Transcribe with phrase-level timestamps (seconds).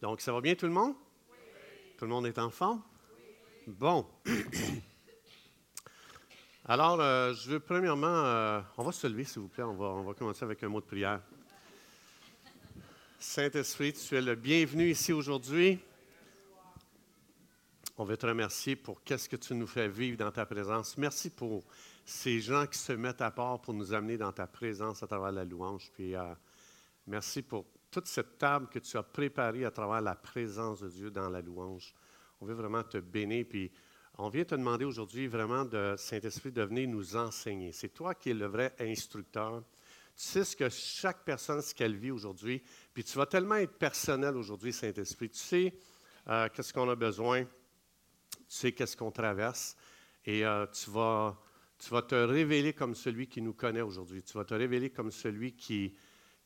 [0.00, 0.94] Donc, ça va bien tout le monde?
[1.98, 2.82] Tout le monde est en forme?
[3.66, 4.06] Bon.
[6.64, 9.86] Alors, euh, je veux premièrement, euh, on va se lever, s'il vous plaît, on va,
[9.86, 11.20] on va commencer avec un mot de prière.
[13.18, 15.78] Saint-Esprit, tu es le bienvenu ici aujourd'hui.
[17.98, 20.96] On veut te remercier pour qu'est-ce que tu nous fais vivre dans ta présence.
[20.96, 21.62] Merci pour
[22.06, 25.32] ces gens qui se mettent à part pour nous amener dans ta présence à travers
[25.32, 25.90] la louange.
[25.92, 26.34] Puis euh,
[27.06, 31.10] merci pour toute cette table que tu as préparée à travers la présence de Dieu
[31.10, 31.94] dans la louange.
[32.40, 33.46] On veut vraiment te bénir.
[33.48, 33.70] Puis
[34.18, 37.72] on vient te demander aujourd'hui vraiment de Saint-Esprit de venir nous enseigner.
[37.72, 39.62] C'est toi qui es le vrai instructeur.
[40.16, 42.62] Tu sais ce que chaque personne, ce qu'elle vit aujourd'hui.
[42.92, 45.30] Puis tu vas tellement être personnel aujourd'hui, Saint-Esprit.
[45.30, 45.74] Tu sais
[46.28, 47.46] euh, qu'est-ce qu'on a besoin
[48.50, 49.76] tu sais qu'est-ce qu'on traverse
[50.24, 51.40] et euh, tu, vas,
[51.78, 54.24] tu vas te révéler comme celui qui nous connaît aujourd'hui.
[54.24, 55.94] Tu vas te révéler comme celui qui,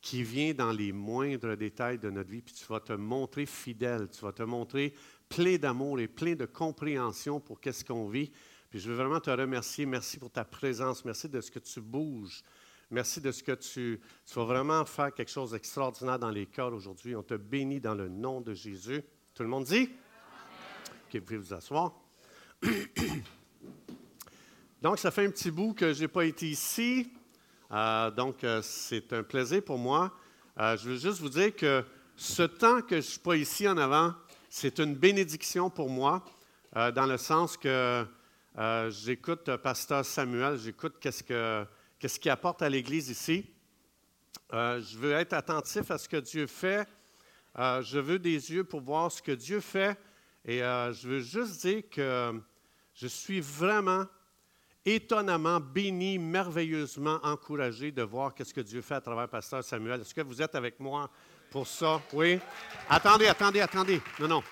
[0.04, 4.10] qui vient dans les moindres détails de notre vie, puis tu vas te montrer fidèle,
[4.10, 4.92] tu vas te montrer
[5.30, 8.30] plein d'amour et plein de compréhension pour qu'est-ce qu'on vit.
[8.68, 9.86] Puis je veux vraiment te remercier.
[9.86, 11.06] Merci pour ta présence.
[11.06, 12.42] Merci de ce que tu bouges.
[12.90, 16.74] Merci de ce que tu, tu vas vraiment faire quelque chose d'extraordinaire dans les cœurs
[16.74, 17.16] aujourd'hui.
[17.16, 19.02] On te bénit dans le nom de Jésus.
[19.32, 19.88] Tout le monde dit?
[21.14, 21.94] vous pouvez vous asseoir.
[24.82, 27.10] donc, ça fait un petit bout que je n'ai pas été ici.
[27.74, 30.12] Euh, donc, euh, c'est un plaisir pour moi.
[30.60, 33.66] Euh, je veux juste vous dire que ce temps que je ne suis pas ici
[33.66, 34.14] en avant,
[34.48, 36.24] c'est une bénédiction pour moi,
[36.72, 38.06] dans le sens que
[38.90, 43.44] j'écoute Pasteur Samuel, j'écoute qu'est-ce qu'il qu apporte à l'Église ici.
[44.52, 46.88] je veux être attentif à ce que Dieu fait.
[47.56, 49.98] je veux des yeux pour voir ce que Dieu fait
[50.44, 52.40] et je veux juste dire que
[52.94, 54.04] je suis vraiment
[54.84, 60.00] étonnamment béni, merveilleusement encouragé de voir ce que Dieu fait à travers Pasteur Samuel.
[60.00, 61.10] Est-ce que vous êtes avec moi
[61.50, 62.00] pour ça?
[62.12, 62.38] Oui?
[62.88, 64.00] Attendez, attendez, attendez.
[64.20, 64.42] Non, non.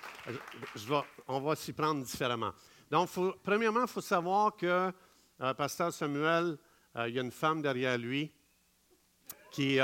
[1.28, 2.52] On va s'y prendre différemment.
[2.90, 3.08] Donc,
[3.42, 4.92] premièrement, il faut savoir que
[5.40, 6.56] euh, Pasteur Samuel,
[6.96, 8.30] euh, il y a une femme derrière lui
[9.50, 9.78] qui...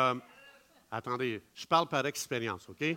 [0.91, 2.97] attendez, je parle par expérience, OK?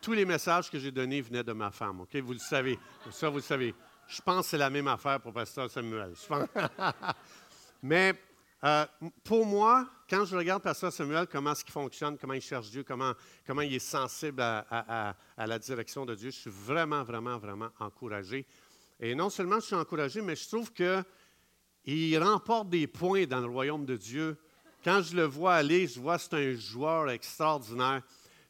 [0.00, 2.00] tous les messages que j'ai donnés venaient de ma femme.
[2.00, 2.16] OK?
[2.16, 2.78] Vous le savez.
[3.10, 3.74] Ça, vous le savez.
[4.10, 6.14] Je pense que c'est la même affaire pour Pasteur Samuel.
[7.82, 8.12] Mais
[8.64, 8.84] euh,
[9.22, 12.82] pour moi, quand je regarde Pasteur Samuel, comment est-ce qu'il fonctionne, comment il cherche Dieu,
[12.82, 13.12] comment,
[13.46, 18.46] comment il est sensible à, la direction de Dieu, je suis vraiment, vraiment, vraiment encouragé.
[18.98, 23.46] Et non seulement je suis encouragé, mais je trouve qu'il remporte des points dans le
[23.46, 24.36] royaume de Dieu.
[24.82, 28.02] Quand je le vois aller, je vois que c'est un joueur extraordinaire.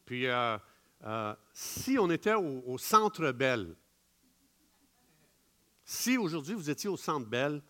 [0.07, 0.57] Puis, euh,
[1.05, 3.77] euh, si on était au, Centre Bell,
[5.91, 7.61] si aujourd'hui vous étiez au Centre Bell,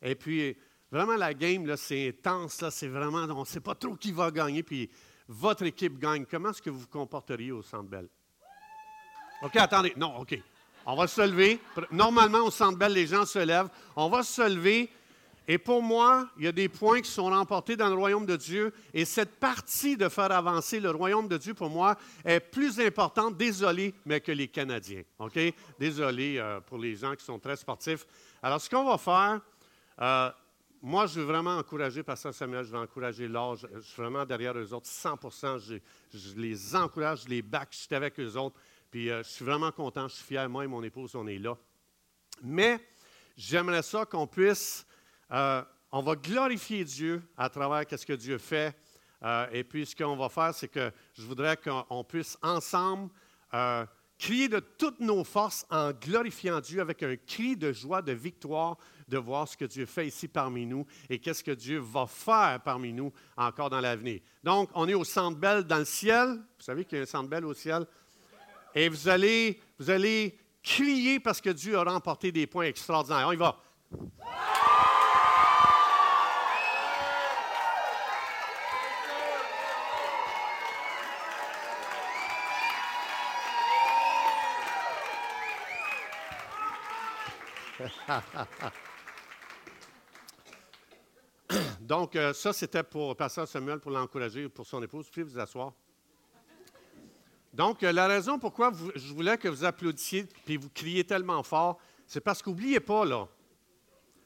[0.00, 0.56] et puis
[0.92, 4.62] vraiment la game, c'est intense, c'est vraiment, on ne sait pas trop qui va gagner,
[4.62, 4.88] puis
[5.26, 8.08] votre équipe gagne, comment est-ce que vous vous comporteriez au Centre Bell?
[9.42, 10.38] OK, attendez, non, OK.
[10.86, 11.58] On va se lever.
[11.90, 13.70] Normalement, au Centre Bell, les gens se lèvent.
[13.96, 14.88] On va se lever
[15.46, 18.36] et pour moi, il y a des points qui sont remportés dans le royaume de
[18.36, 18.72] Dieu.
[18.94, 23.36] Et cette partie de faire avancer le royaume de Dieu, pour moi, est plus importante,
[23.36, 25.02] désolé, mais que les Canadiens.
[25.18, 25.38] OK?
[25.78, 28.06] Désolé euh, pour les gens qui sont très sportifs.
[28.42, 29.40] Alors, ce qu'on va faire,
[30.00, 30.30] euh,
[30.80, 33.66] moi, je veux vraiment encourager Pasteur Samuel, je veux encourager l'âge.
[33.74, 35.18] Je suis vraiment derrière eux autres, 100
[35.58, 35.74] je,
[36.14, 38.56] je, les encourage, je les back, je suis avec eux autres.
[38.90, 40.48] Puis, euh, je suis vraiment content, je suis fier.
[40.48, 41.54] Moi et mon épouse, on est là.
[42.42, 42.80] Mais,
[43.36, 44.86] j'aimerais ça qu'on puisse
[45.32, 45.62] euh,
[45.92, 48.76] on va glorifier Dieu à travers ce que Dieu fait.
[49.22, 53.10] Euh, et puis, ce qu'on va faire, c'est que je voudrais qu'on puisse ensemble
[53.54, 53.86] euh,
[54.18, 58.76] crier de toutes nos forces en glorifiant Dieu avec un cri de joie, de victoire,
[59.08, 62.60] de voir ce que Dieu fait ici parmi nous et qu'est-ce que Dieu va faire
[62.64, 64.20] parmi nous encore dans l'avenir.
[64.42, 66.28] Donc, on est au Centre Belle dans le ciel.
[66.58, 67.86] Vous savez qu'il y a un Centre Belle au ciel.
[68.74, 73.28] Et vous allez, vous allez crier parce que Dieu a remporté des points extraordinaires.
[73.28, 73.60] On y va.
[91.80, 95.08] Donc, euh, ça, c'était pour Pasteur Samuel, pour l'encourager, pour son épouse.
[95.10, 95.72] Puis vous asseoir.
[97.52, 101.78] Donc, euh, la raison pourquoi je voulais que vous applaudissiez puis vous criez tellement fort,
[102.06, 103.28] c'est parce qu'oubliez pas, là,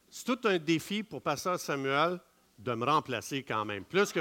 [0.08, 2.18] c'est tout un défi pour Pasteur Samuel
[2.58, 3.84] de me remplacer quand même.
[3.84, 4.20] Plus que,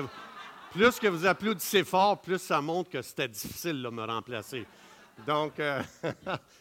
[0.72, 4.66] plus que vous applaudissez fort, plus ça montre que c'était difficile de me remplacer.
[5.26, 5.82] Donc, euh,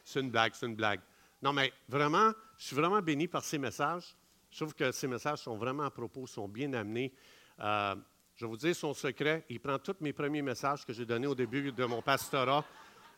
[0.05, 1.01] c'est une blague, c'est une blague.
[1.43, 4.17] Non, mais vraiment, je suis vraiment béni par ces messages.
[4.51, 7.13] Je trouve que ces messages sont vraiment à propos, sont bien amenés.
[7.61, 7.95] Euh,
[8.35, 9.45] je vais vous dire son secret.
[9.49, 12.65] Il prend tous mes premiers messages que j'ai donnés au début de mon pastorat.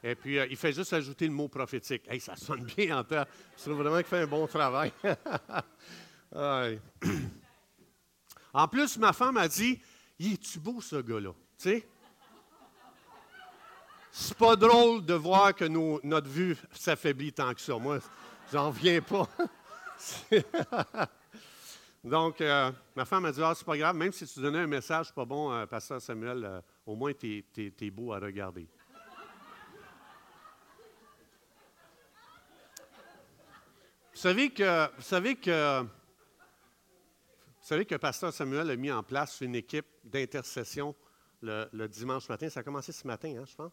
[0.03, 2.03] Et puis, euh, il fait juste ajouter le mot prophétique.
[2.09, 3.27] Hey, ça sonne bien en terre.
[3.57, 4.93] Je trouve vraiment qu'il fait un bon travail.
[8.53, 9.81] en plus, ma femme a dit
[10.19, 11.33] Il est-tu beau, ce gars-là?
[11.59, 11.87] Tu sais?
[14.11, 17.79] C'est pas drôle de voir que notre vue s'affaiblit tant que ça.
[17.79, 17.99] Moi,
[18.53, 19.29] j'en viens pas.
[22.05, 24.67] Donc, euh, ma femme a dit Ah, c'est pas grave, même si tu donnais un
[24.67, 28.67] message pas bon, à Pasteur Samuel, euh, au moins, tu es, beau à regarder.
[34.13, 35.89] Vous savez que, vous savez que, vous
[37.61, 40.95] savez que Pasteur Samuel a mis en place une équipe d'intercession
[41.43, 42.49] le, dimanche matin.
[42.49, 43.73] Ça a commencé ce matin, hein, je pense.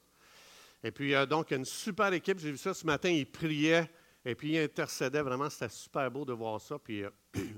[0.85, 2.37] Et puis, euh, donc, une super équipe.
[2.37, 3.09] J'ai vu ça ce matin.
[3.09, 3.89] Il priait
[4.23, 5.23] et puis il intercédait.
[5.23, 6.77] Vraiment, c'était super beau de voir ça.
[6.77, 7.01] Puis,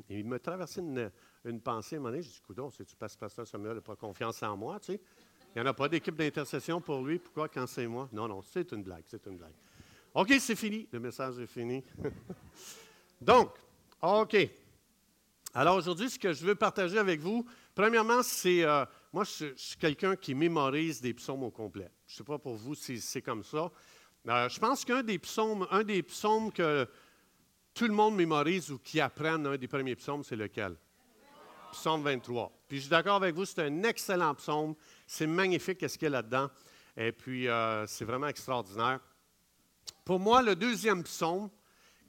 [0.10, 2.16] il me traversait une, pensée à un moment.
[2.16, 5.02] J'ai dit, coudon, c'est-tu parce que Pasteur Samuel n'a pas confiance en moi, tu sais?
[5.54, 7.20] Il n'y en a pas d'équipe d'intercession pour lui.
[7.20, 8.08] Pourquoi quand c'est moi?
[8.14, 9.56] Non, non, c'est une blague, c'est une blague.
[10.14, 10.88] OK, c'est fini.
[10.90, 11.84] Le message est fini.
[13.22, 13.50] donc,
[14.02, 14.38] OK.
[15.54, 17.46] Alors aujourd'hui, ce que je veux partager avec vous,
[17.76, 18.86] premièrement, c'est, euh,
[19.18, 21.90] moi, je, suis quelqu'un qui mémorise des psaumes au complet.
[22.06, 23.72] Je ne sais pas pour vous si c'est comme ça.
[24.28, 26.88] Euh, je pense qu'un des psaumes, un des psaumes que
[27.74, 30.78] tout le monde mémorise ou qui apprennent un des premiers psaumes, c'est lequel?
[31.72, 32.62] Psaume 23.
[32.68, 34.76] Puis je suis d'accord avec vous, c'est un excellent psaume.
[35.08, 36.52] C'est magnifique ce qu'il y a là-dedans.
[36.96, 39.00] Et puis, euh, c'est vraiment extraordinaire.
[40.06, 41.50] Pour moi, le deuxième psaume,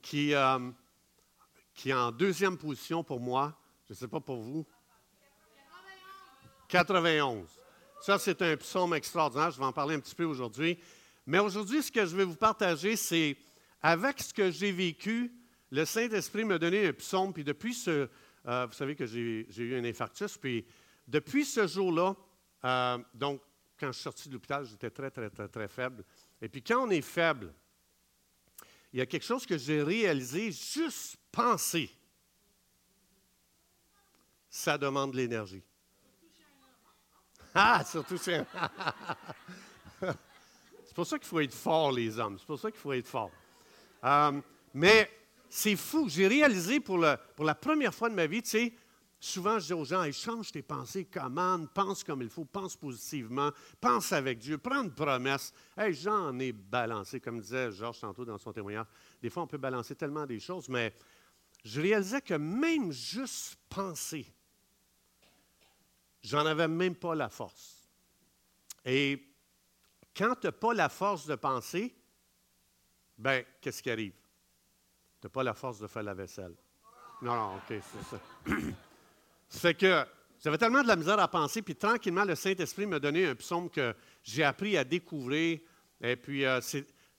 [0.02, 0.34] qui,
[1.72, 4.66] qui est en deuxième position pour moi, je ne sais pas pour vous,
[6.68, 7.46] 91.
[8.00, 9.50] Ça, c'est un psaume extraordinaire.
[9.50, 10.78] Je vais en parler un petit peu aujourd'hui.
[11.26, 13.36] Mais aujourd'hui, ce que je vais vous partager, c'est
[13.82, 15.32] avec ce que j'ai vécu,
[15.70, 17.32] le Saint-Esprit m'a donné un psaume.
[17.32, 18.08] Puis depuis ce.
[18.46, 20.36] Euh, vous savez que j'ai eu un infarctus.
[20.36, 20.64] Puis
[21.06, 22.14] depuis ce jour-là,
[22.64, 23.42] euh, donc,
[23.78, 26.04] quand je suis sorti de l'hôpital, j'étais très, très, très, très faible.
[26.40, 27.52] Et puis quand on est faible,
[28.92, 31.90] il y a quelque chose que j'ai réalisé, juste penser.
[34.48, 35.62] Ça demande de l'énergie.
[37.54, 38.44] Ah, surtout c'est.
[40.00, 42.38] c'est pour ça qu'il faut être fort, les hommes.
[42.38, 43.30] C'est pour ça qu'il faut être fort.
[44.04, 44.40] Euh,
[44.74, 45.10] mais
[45.48, 46.08] c'est fou.
[46.08, 47.04] J'ai réalisé pour,
[47.34, 48.74] pour la première fois de ma vie, tu sais,
[49.20, 53.50] souvent je dis aux gens, change tes pensées, commande, pense comme il faut, pense positivement,
[53.80, 55.52] pense avec Dieu, prends une promesse.
[55.76, 58.86] Hey, j'en ai balancé, comme disait Georges tantôt dans son témoignage.
[59.20, 60.94] Des fois, on peut balancer tellement des choses, mais
[61.64, 64.26] je réalisais que même juste penser,
[66.22, 67.88] J'en avais même pas la force.
[68.84, 69.22] Et
[70.16, 71.94] quand tu n'as pas la force de penser,
[73.16, 74.14] ben, qu'est-ce qui arrive?
[75.20, 76.54] Tu n'as pas la force de faire la vaisselle.
[77.22, 78.20] Non, non, OK, c'est ça.
[79.48, 80.06] c'est que
[80.40, 83.68] j'avais tellement de la misère à penser, puis tranquillement, le Saint-Esprit m'a donné un psaume
[83.68, 85.58] que j'ai appris à découvrir.
[86.00, 86.60] Et puis, euh,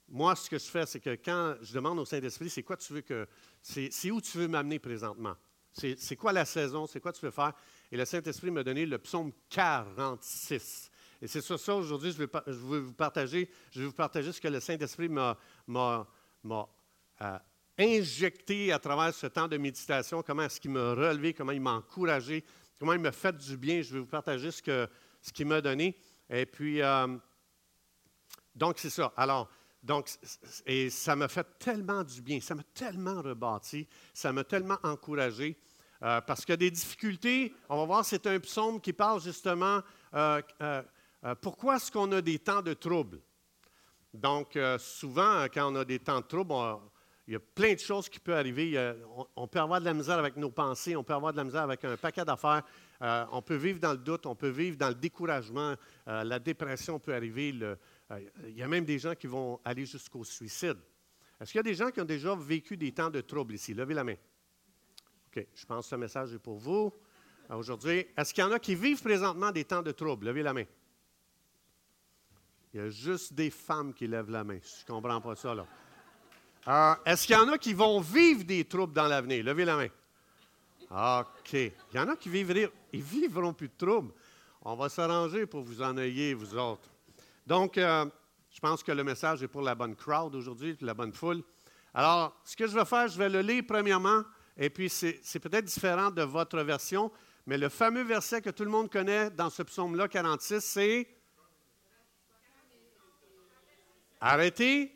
[0.08, 2.94] moi, ce que je fais, c'est que quand je demande au Saint-Esprit, c'est quoi tu
[2.94, 3.28] veux que.
[3.62, 5.36] C'est où tu veux m'amener présentement?
[5.74, 6.88] C'est quoi la saison?
[6.88, 7.54] C'est quoi tu veux faire?
[7.92, 10.92] Et le Saint-Esprit m'a donné le psaume 46.
[11.22, 14.48] Et c'est sur ça aujourd'hui, je, je vous partager, je vais vous partager ce que
[14.48, 15.38] le Saint-Esprit m'a
[17.22, 17.38] euh,
[17.78, 21.74] injecté à travers ce temps de méditation, comment est-ce qu'il m'a relevé, comment il m'a
[21.74, 22.44] encouragé,
[22.80, 23.82] comment il m'a fait du bien.
[23.82, 24.88] Je vais vous partager ce qu'il
[25.22, 25.98] ce m'a donné.
[26.30, 27.18] Et puis, euh,
[28.56, 29.12] donc c'est ça.
[29.18, 29.50] Alors,
[29.82, 30.10] donc,
[30.66, 35.58] et ça m'a fait tellement du bien, ça m'a tellement rebâti, ça m'a tellement encouragé.
[36.02, 37.54] Euh, parce qu'il y a des difficultés.
[37.68, 39.82] On va voir, c'est un psaume qui parle justement
[40.14, 40.82] euh, euh,
[41.42, 43.20] pourquoi est-ce qu'on a des temps de trouble.
[44.14, 46.56] Donc, souvent, quand on a des temps de trouble,
[47.28, 48.96] il y a plein de choses qui peuvent arriver.
[49.36, 51.62] on, peut avoir de la misère avec nos pensées, on peut avoir de la misère
[51.62, 52.64] avec un paquet d'affaires.
[53.32, 55.76] on peut vivre dans le doute, on peut vivre dans le découragement.
[56.08, 57.50] la dépression peut arriver.
[57.50, 60.78] il y a même des gens qui vont aller jusqu'au suicide.
[61.40, 63.76] Est-ce qu'il y a des gens qui ont déjà vécu des temps de trouble ici?
[63.76, 64.16] Levez la main.
[65.36, 66.92] OK, je pense que ce message est pour vous
[67.50, 68.08] aujourd'hui.
[68.18, 70.28] Est-ce qu'il y en a qui vivent présentement des temps de trouble?
[70.28, 70.66] Levez la main.
[72.74, 74.60] Il y a juste des femmes qui lèvent la main.
[74.62, 75.66] Je ne comprends pas ça, là.
[76.68, 79.44] Euh, est-ce qu'il y en a qui vont vivre des troubles dans l'avenir?
[79.44, 79.88] Levez la main.
[80.92, 81.54] OK.
[81.54, 84.14] Il y en a qui vivent, ils vivront plus de troubles.
[84.64, 86.90] On va s'arranger pour vous ennuyer, vous autres.
[87.46, 88.06] Donc, euh,
[88.52, 91.44] je pense que le message est pour la bonne crowd aujourd'hui, la bonne foule.
[91.94, 94.24] Alors, ce que je vais faire, je vais le lire premièrement
[94.62, 97.10] et puis, c'est peut-être différent de votre version,
[97.48, 101.08] mais le fameux verset que tout le monde connaît dans ce psaume-là, 46, c'est
[104.20, 104.94] Arrêtez,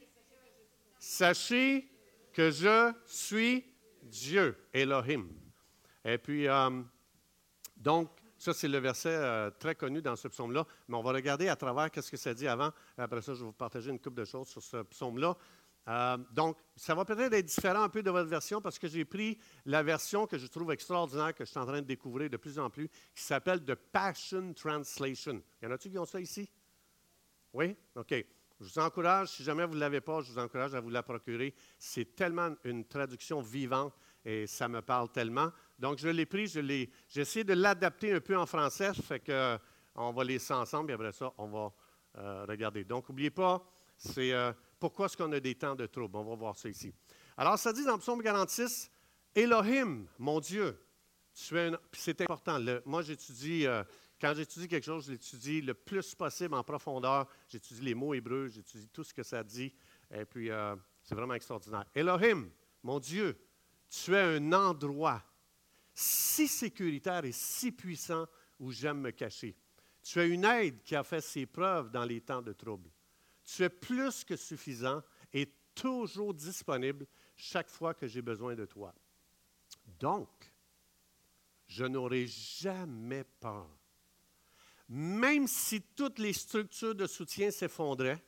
[0.99, 1.87] sachez
[2.33, 3.63] que je suis
[4.01, 5.29] Dieu, Elohim.
[6.03, 6.81] Et puis, euh,
[7.77, 8.09] donc,
[8.43, 11.55] Ça, c'est le verset euh, très connu dans ce psaume-là, mais on va regarder à
[11.55, 12.71] travers qu'est-ce que ça dit avant.
[12.97, 15.37] Après ça, je vais vous partager une couple de choses sur ce psaume-là.
[15.87, 19.05] Euh, donc, ça va peut-être être différent un peu de votre version parce que j'ai
[19.05, 22.37] pris la version que je trouve extraordinaire, que je suis en train de découvrir de
[22.37, 25.41] plus en plus, qui s'appelle The Passion Translation.
[25.61, 26.49] Y en a-tu qui ont ça ici?
[27.53, 27.75] Oui?
[27.95, 28.13] OK.
[28.59, 31.03] Je vous encourage, si jamais vous ne l'avez pas, je vous encourage à vous la
[31.03, 31.53] procurer.
[31.77, 35.51] C'est tellement une traduction vivante et ça me parle tellement.
[35.77, 39.57] Donc, je l'ai pris, j'ai essayé de l'adapter un peu en français, fait que
[39.95, 41.73] on va laisser ensemble et après ça, on va
[42.17, 42.83] euh, regarder.
[42.83, 43.63] Donc, n'oubliez pas,
[43.97, 44.51] c'est euh,
[44.83, 46.17] pourquoi est-ce qu'on a des temps de trouble?
[46.17, 46.93] On va voir ça ici.
[47.37, 48.91] Alors, ça dit dans le psaume 46,
[49.33, 50.77] Elohim, mon Dieu,
[51.33, 52.59] tu es c'est important.
[52.83, 53.85] moi, j'étudie, euh,
[54.19, 57.29] quand j'étudie quelque chose, je l'étudie le plus possible en profondeur.
[57.47, 59.73] J'étudie les mots hébreux, j'étudie tout ce que ça dit.
[60.13, 61.85] Et puis, euh, c'est vraiment extraordinaire.
[61.95, 62.49] Elohim,
[62.83, 63.39] mon Dieu,
[63.89, 65.23] tu es un endroit
[65.93, 68.25] si sécuritaire et si puissant
[68.59, 69.55] où j'aime me cacher.
[70.01, 72.89] Tu es une aide qui a fait ses preuves dans les temps de trouble.
[73.43, 75.01] Tu es plus que suffisant
[75.33, 78.93] et toujours disponible chaque fois que j'ai besoin de toi.
[79.99, 80.29] Donc,
[81.67, 83.67] je n'aurai jamais peur.
[84.89, 88.23] Même si toutes les structures de soutien s'effondraient,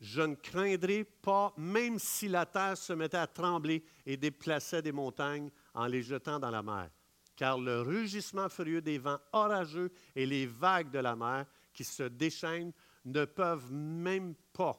[0.00, 4.92] je ne craindrai pas, même si la terre se mettait à trembler et déplaçait des
[4.92, 6.90] montagnes en les jetant dans la mer.
[7.34, 12.04] Car le rugissement furieux des vents orageux et les vagues de la mer qui se
[12.04, 12.72] déchaînent
[13.06, 14.76] ne peuvent même pas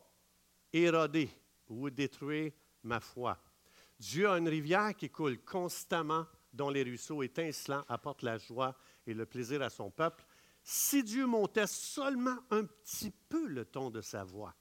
[0.72, 1.30] éroder
[1.70, 2.52] ou détruire
[2.84, 3.38] ma foi.
[4.00, 9.14] Dieu a une rivière qui coule constamment, dont les ruisseaux étincelants apportent la joie et
[9.14, 10.26] le plaisir à son peuple.
[10.62, 14.54] Si Dieu montait seulement un petit peu le ton de sa voix,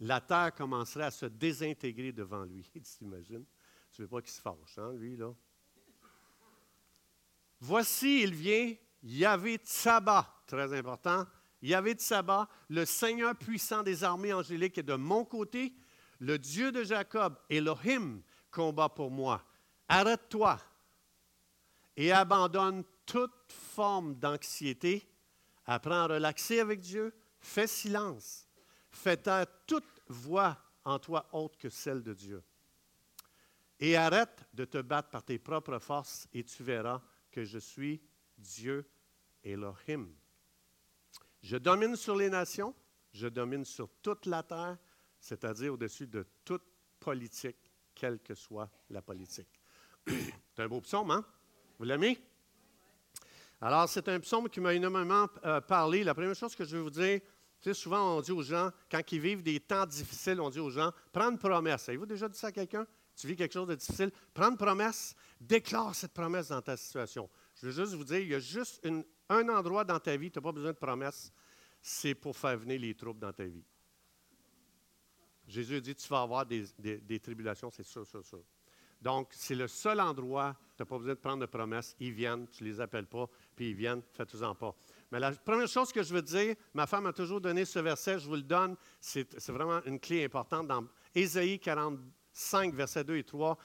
[0.00, 2.68] la terre commencerait à se désintégrer devant lui.
[2.72, 3.44] Tu t'imagines?
[3.92, 5.32] Tu ne veux pas qu'il se fâche, hein, lui, là?
[7.60, 11.26] Voici, il vient, Yahvé Tsaba, très important,
[11.62, 15.74] Yahvé de Sabbat, le Seigneur puissant des armées angéliques est de mon côté.
[16.20, 19.44] Le Dieu de Jacob, Elohim, combat pour moi.
[19.88, 20.60] Arrête-toi
[21.96, 25.04] et abandonne toute forme d'anxiété.
[25.66, 27.12] Apprends à relaxer avec Dieu.
[27.40, 28.46] Fais silence.
[28.90, 32.42] Fais taire toute voix en toi autre que celle de Dieu.
[33.80, 38.00] Et arrête de te battre par tes propres forces et tu verras que je suis
[38.36, 38.88] Dieu
[39.42, 40.08] Elohim.
[41.42, 42.74] Je domine sur les nations,
[43.12, 44.76] je domine sur toute la terre,
[45.20, 46.64] c'est-à-dire au-dessus de toute
[47.00, 49.60] politique, quelle que soit la politique.
[50.06, 51.24] c'est un beau psaume, hein?
[51.78, 52.18] Vous l'aimez?
[53.60, 56.04] Alors, c'est un psaume qui m'a énormément euh, parlé.
[56.04, 57.20] La première chose que je vais vous dire,
[57.60, 60.60] tu sais, souvent on dit aux gens, quand ils vivent des temps difficiles, on dit
[60.60, 61.88] aux gens, prends une promesse.
[61.88, 62.86] Avez-vous déjà dit ça à quelqu'un?
[63.16, 67.28] Tu vis quelque chose de difficile, prends une promesse, déclare cette promesse dans ta situation.
[67.56, 70.30] Je veux juste vous dire, il y a juste une, un endroit dans ta vie,
[70.30, 71.32] tu n'as pas besoin de promesses,
[71.80, 73.64] c'est pour faire venir les troubles dans ta vie.
[75.46, 78.42] Jésus dit, tu vas avoir des, tribulations, c'est sûr, sûr, sûr.
[79.00, 82.48] Donc, c'est le seul endroit, tu n'as pas besoin de prendre de promesses, ils viennent,
[82.48, 84.74] tu ne les appelles pas, puis ils viennent, faites-en pas.
[85.10, 88.18] Mais la première chose que je veux dire, ma femme a toujours donné ce verset,
[88.18, 93.24] je vous le donne, c'est vraiment une clé importante dans Ésaïe 45, versets 2 et
[93.24, 93.56] 3.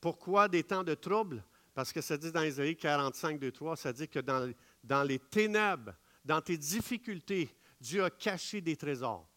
[0.00, 1.44] Pourquoi des temps de trouble?
[1.74, 4.50] Parce que ça dit dans Ésaïe 45, 2 3, ça dit que dans,
[4.84, 7.50] dans les ténèbres, dans tes difficultés,
[7.80, 9.28] Dieu a caché des trésors.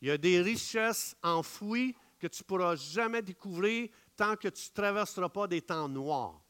[0.00, 4.68] Il y a des richesses enfouies que tu ne pourras jamais découvrir tant que tu
[4.68, 6.42] ne traverseras pas des temps noirs.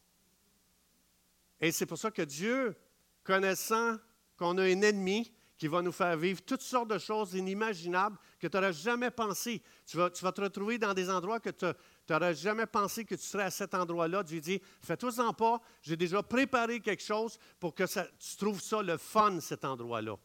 [1.61, 2.77] Et c'est pour ça que Dieu,
[3.23, 3.97] connaissant
[4.37, 8.49] qu'on a un ennemi qui va nous faire vivre toutes sortes de choses inimaginables que
[8.49, 9.63] tu n'auras jamais pensé.
[9.87, 11.67] Tu vas, tu vas, te retrouver dans des endroits que tu
[12.07, 14.23] tu n'aurais jamais pensé que tu serais à cet endroit-là.
[14.23, 18.99] Dieu dit, fais-toi-en pas, j'ai déjà préparé quelque chose pour que tu trouves ça le
[18.99, 20.17] fun, cet endroit-là.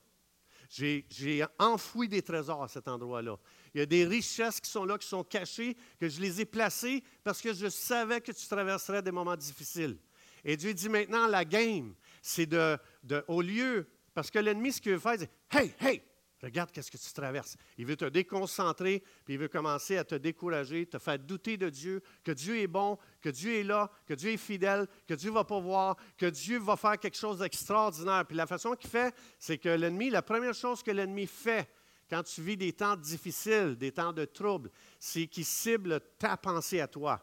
[0.69, 3.37] J'ai enfoui des trésors à cet endroit-là.
[3.73, 6.45] Il y a des richesses qui sont là, qui sont cachées, que je les ai
[6.45, 9.97] placées parce que je savais que tu traverserais des moments difficiles.
[10.43, 14.81] Et Dieu dit maintenant, la game, c'est de, de, au lieu, parce que l'ennemi, ce
[14.81, 16.01] qu'il veut faire, c'est Hey, hey,
[16.41, 17.57] Regarde qu'est-ce que tu traverses.
[17.77, 21.69] Il veut te déconcentrer, puis il veut commencer à te décourager, te faire douter de
[21.69, 25.31] Dieu, que Dieu est bon, que Dieu est là, que Dieu est fidèle, que Dieu
[25.31, 28.25] va pouvoir, que Dieu va faire quelque chose d'extraordinaire.
[28.25, 31.69] Puis la façon qu'il fait, c'est que l'ennemi, la première chose que l'ennemi fait
[32.09, 36.79] quand tu vis des temps difficiles, des temps de trouble, c'est qu'il cible ta pensée
[36.79, 37.21] à toi.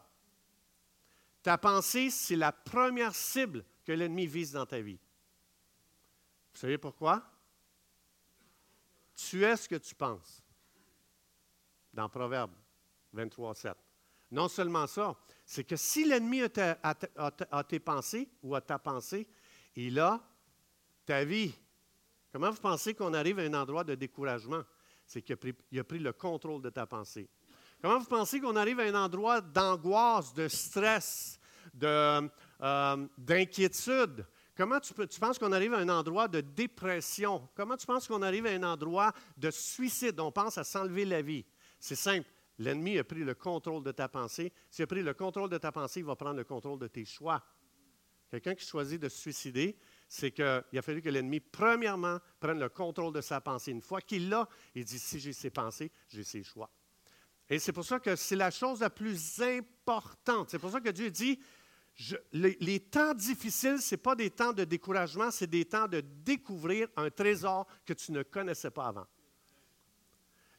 [1.42, 4.98] Ta pensée, c'est la première cible que l'ennemi vise dans ta vie.
[6.52, 7.35] Vous savez pourquoi?
[9.16, 10.42] Tu es ce que tu penses.
[11.92, 12.52] Dans Proverbe
[13.12, 13.76] 23, 7.
[14.30, 19.26] Non seulement ça, c'est que si l'ennemi a, tes pensées ou a ta pensée,
[19.74, 20.20] il a
[21.06, 21.54] ta vie.
[22.32, 24.62] Comment vous pensez qu'on arrive à un endroit de découragement?
[25.06, 25.34] C'est qu'il
[25.78, 27.28] a, pris le contrôle de ta pensée.
[27.80, 31.38] Comment vous pensez qu'on arrive à un endroit d'angoisse, de stress,
[31.82, 32.28] euh,
[33.16, 34.26] d'inquiétude?
[34.56, 37.46] Comment tu, penses qu'on arrive à un endroit de dépression?
[37.54, 40.18] Comment tu penses qu'on arrive à un endroit de suicide?
[40.18, 41.44] On pense à s'enlever la vie.
[41.78, 42.26] C'est simple.
[42.58, 44.50] L'ennemi a pris le contrôle de ta pensée.
[44.70, 47.04] S'il a pris le contrôle de ta pensée, il va prendre le contrôle de tes
[47.04, 47.44] choix.
[48.30, 49.76] Quelqu'un qui choisit de se suicider,
[50.08, 53.72] c'est qu'il a fallu que l'ennemi, premièrement, prenne le contrôle de sa pensée.
[53.72, 56.70] Une fois qu'il l'a, il dit, si j'ai ses pensées, j'ai ses choix.
[57.48, 60.50] Et c'est pour ça que c'est la chose la plus importante.
[60.50, 61.38] C'est pour ça que Dieu dit,
[62.32, 66.88] les, temps difficiles, ce n'est pas des temps de découragement, c'est des temps de découvrir
[66.96, 69.06] un trésor que tu ne connaissais pas avant.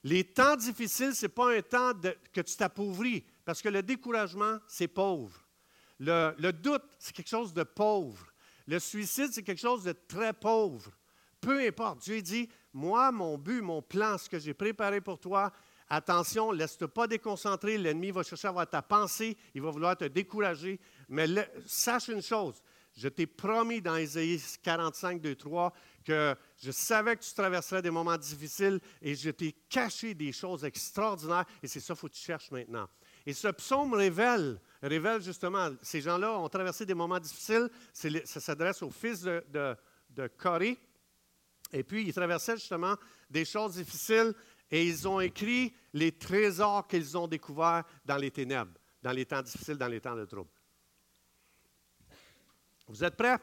[0.03, 1.93] Les temps difficiles, ce n'est pas un temps
[2.33, 5.39] que tu t'appauvris, parce que le découragement, c'est pauvre.
[5.99, 8.25] Le, doute, c'est quelque chose de pauvre.
[8.67, 10.91] Le suicide, c'est quelque chose de très pauvre.
[11.39, 15.51] Peu importe, Dieu dit, moi, mon but, mon plan, ce que j'ai préparé pour toi,
[15.89, 20.05] attention, laisse-toi pas déconcentrer, l'ennemi va chercher à avoir ta pensée, il va vouloir te
[20.05, 20.79] décourager,
[21.09, 21.27] mais
[21.65, 22.61] sache une chose,
[22.97, 27.91] je t'ai promis dans Ésaïe 45, 2, 3 que je savais que tu traverserais des
[27.91, 32.13] moments difficiles et je t'ai caché des choses extraordinaires et c'est ça qu'il faut que
[32.13, 32.87] tu cherches maintenant.
[33.23, 34.59] Et ce psaume révèle,
[35.19, 39.43] justement, ces gens-là ont traversé des moments difficiles, ça s'adresse aux fils de,
[40.09, 40.79] de, Corée,
[41.71, 42.95] et puis ils traversaient justement
[43.29, 44.33] des choses difficiles
[44.69, 49.41] et ils ont écrit les trésors qu'ils ont découverts dans les ténèbres, dans les temps
[49.41, 50.49] difficiles, dans les temps de trouble.
[52.87, 53.37] Vous êtes prêts?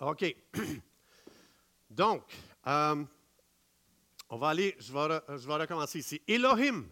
[0.00, 0.36] OK.
[1.90, 2.22] Donc,
[2.66, 3.04] euh,
[4.28, 6.20] on va aller, je vais, recommencer ici.
[6.26, 6.86] Elohim.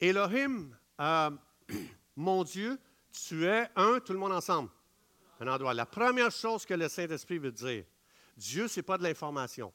[0.00, 1.30] Elohim, euh,
[2.16, 2.78] mon Dieu,
[3.12, 4.70] tu es un, tout le monde ensemble.
[5.40, 5.74] Un endroit.
[5.74, 7.84] La première chose que le Saint-Esprit veut dire,
[8.36, 9.72] Dieu, ce n'est pas de l'information.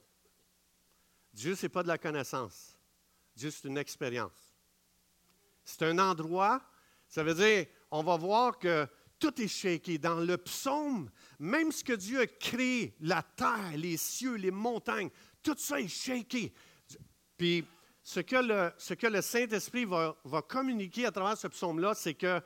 [1.39, 2.77] Dieu, ce n'est pas de la connaissance.
[3.33, 4.57] Dieu, c'est une expérience.
[5.63, 6.61] C'est un endroit,
[7.07, 8.85] ça veut dire, on va voir que
[9.17, 9.97] tout est shaké.
[9.97, 15.09] Dans le psaume, même ce que Dieu a créé, la terre, les cieux, les montagnes,
[15.41, 16.53] tout ça est shaké.
[17.37, 17.65] Puis,
[18.03, 18.35] ce que
[19.07, 22.41] le, Saint-Esprit va, communiquer à travers ce psaume-là, c'est que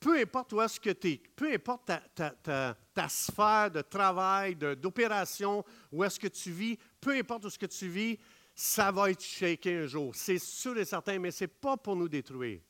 [0.00, 4.56] peu importe où est-ce que tu es, peu importe ta, ta, ta, sphère de travail,
[4.56, 8.18] d'opération, où est-ce que tu vis, peu importe où est-ce que tu vis,
[8.54, 10.14] ça va être shaké un jour.
[10.14, 12.60] C'est sûr et certain, mais ce n'est pas pour nous détruire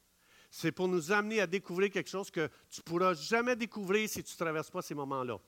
[0.55, 4.23] c'est pour nous amener à découvrir quelque chose que tu ne pourras jamais découvrir si
[4.23, 5.39] tu ne traverses pas ces moments-là.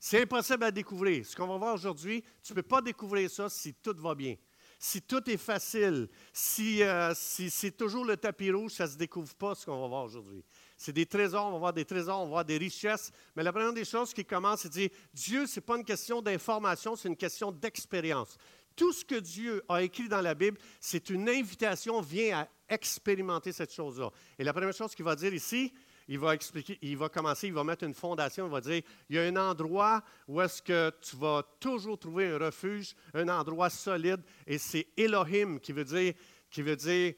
[0.00, 1.24] C'est impossible à découvrir.
[1.24, 4.34] Ce qu'on va voir aujourd'hui, tu ne peux pas découvrir ça si tout va bien.
[4.80, 8.96] Si tout est facile, si, euh, si c'est toujours le tapis rouge, ça ne se
[8.96, 10.44] découvre pas ce qu'on va voir aujourd'hui.
[10.76, 13.12] C'est des trésors, on va voir des trésors, on va voir des richesses.
[13.36, 15.84] Mais la première des choses qui commence, c'est de dire Dieu, ce n'est pas une
[15.84, 18.36] question d'information, c'est une question d'expérience.
[18.78, 23.50] Tout ce que Dieu a écrit dans la Bible, c'est une invitation, viens à expérimenter
[23.50, 24.08] cette chose-là.
[24.38, 25.72] Et la première chose qu'il va dire ici,
[26.06, 29.16] il va expliquer, il va commencer, il va mettre une fondation, il va dire, il
[29.16, 33.68] y a un endroit où est-ce que tu vas toujours trouver un refuge, un endroit
[33.68, 36.14] solide, et c'est Elohim qui veut dire,
[36.48, 37.14] qui veut dire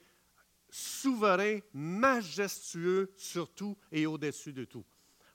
[0.71, 4.85] souverain, majestueux sur tout et au-dessus de tout.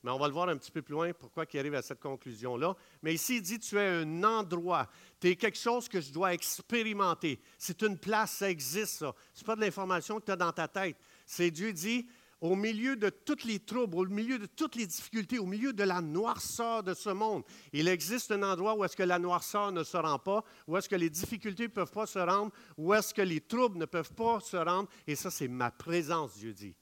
[0.05, 1.99] Mais on va le voir un petit peu plus loin, pourquoi il arrive à cette
[1.99, 2.75] conclusion-là.
[3.01, 4.87] Mais ici, il dit, tu es un endroit,
[5.19, 7.39] tu es quelque chose que je dois expérimenter.
[7.57, 9.15] C'est une place, ça existe, ça.
[9.33, 10.95] Ce n'est pas de l'information que tu as dans ta tête.
[11.25, 12.05] C'est Dieu dit,
[12.39, 15.83] au milieu de toutes les troubles, au milieu de toutes les difficultés, au milieu de
[15.83, 17.41] la noirceur de ce monde,
[17.73, 20.87] il existe un endroit où est-ce que la noirceur ne se rend pas, où est-ce
[20.87, 24.13] que les difficultés ne peuvent pas se rendre, où est-ce que les troubles ne peuvent
[24.13, 24.87] pas se rendre.
[25.07, 26.75] Et ça, c'est ma présence, Dieu dit.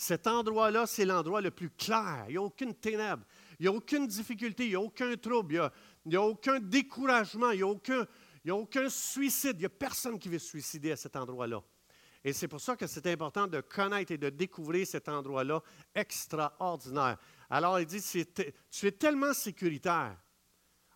[0.00, 2.24] Cet endroit-là, c'est l'endroit le plus clair.
[2.28, 3.22] Il n'y a aucune ténèbre,
[3.58, 7.50] il n'y a aucune difficulté, il n'y a aucun trouble, il n'y a, aucun découragement,
[7.50, 8.06] il n'y a, aucun,
[8.48, 9.56] a aucun suicide.
[9.56, 11.62] Il n'y a personne qui veut se suicider à cet endroit-là.
[12.24, 15.62] Et c'est pour ça que c'est important de connaître et de découvrir cet endroit-là
[15.94, 17.18] extraordinaire.
[17.50, 18.00] Alors, il dit,
[18.70, 20.16] tu es tellement sécuritaire.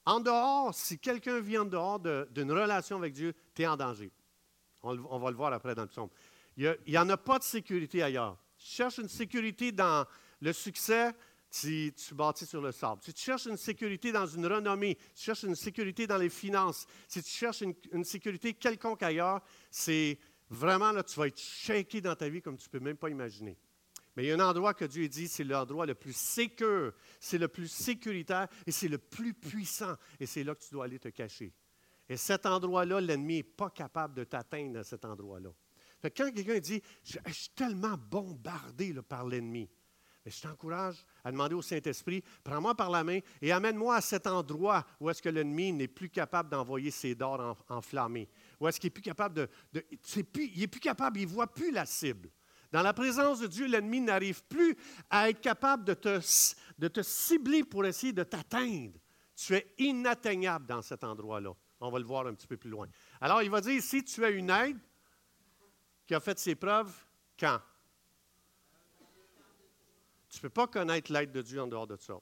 [0.07, 4.11] En dehors, si quelqu'un vit en dehors d'une relation avec Dieu, tu es en danger.
[4.83, 6.09] On, va le voir après dans le psaume.
[6.57, 8.38] Il n'y en a pas de sécurité ailleurs.
[8.64, 10.07] Tu cherches une sécurité dans
[10.40, 11.12] le succès,
[11.50, 13.03] tu, tu bâtis sur le sable.
[13.05, 16.87] Si tu cherches une sécurité dans une renommée, tu cherches une sécurité dans les finances,
[17.07, 22.16] si tu cherches une, sécurité quelconque ailleurs, c'est vraiment là, tu vas être shaké dans
[22.16, 23.59] ta vie comme tu ne peux même pas imaginer.
[24.16, 27.38] Mais il y a un endroit que Dieu dit, c'est l'endroit le plus sécur, c'est
[27.38, 29.94] le plus sécuritaire et c'est le plus puissant.
[30.18, 31.53] Et c'est là que tu dois aller te cacher.
[32.09, 35.50] Et cet endroit-là, l'ennemi n'est pas capable de t'atteindre à cet endroit-là.
[36.11, 39.69] Quand quelqu'un dit je, suis tellement bombardé par l'ennemi,
[40.27, 44.87] je t'encourage à demander au Saint-Esprit, prends-moi par la main et amène-moi à cet endroit
[44.99, 48.29] où est-ce que l'ennemi n'est plus capable d'envoyer ses dards enflammés.
[48.59, 49.35] Où est-ce qu'il est plus capable
[49.73, 49.85] de...
[50.37, 52.31] il est plus capable, il ne voit plus la cible.
[52.73, 54.77] Dans la présence de Dieu, l'ennemi n'arrive plus
[55.11, 56.21] à être capable de te,
[56.79, 58.99] de te cibler pour essayer de t'atteindre.
[59.37, 61.53] Tu es inatteignable dans cet endroit-là.
[61.81, 62.88] On va le voir un petit peu plus loin.
[63.21, 64.79] Alors, il va dire ici, tu as une aide
[66.07, 66.93] qui a fait ses preuves
[67.38, 67.61] quand?
[70.29, 72.21] Tu ne peux pas connaître l'aide de Dieu en dehors de ça.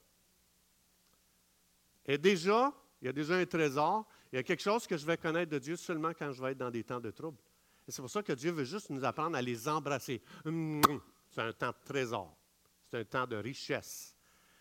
[2.05, 5.07] Et déjà, il y a déjà un trésor, il y a quelque chose que je
[5.07, 7.39] vais connaître de Dieu seulement quand je vais être dans des temps de trouble.
[7.87, 10.23] Et c'est pour ça que Dieu veut juste nous apprendre à les embrasser.
[10.45, 12.37] C'est un temps de trésor.
[12.91, 14.15] C'est un temps de richesse.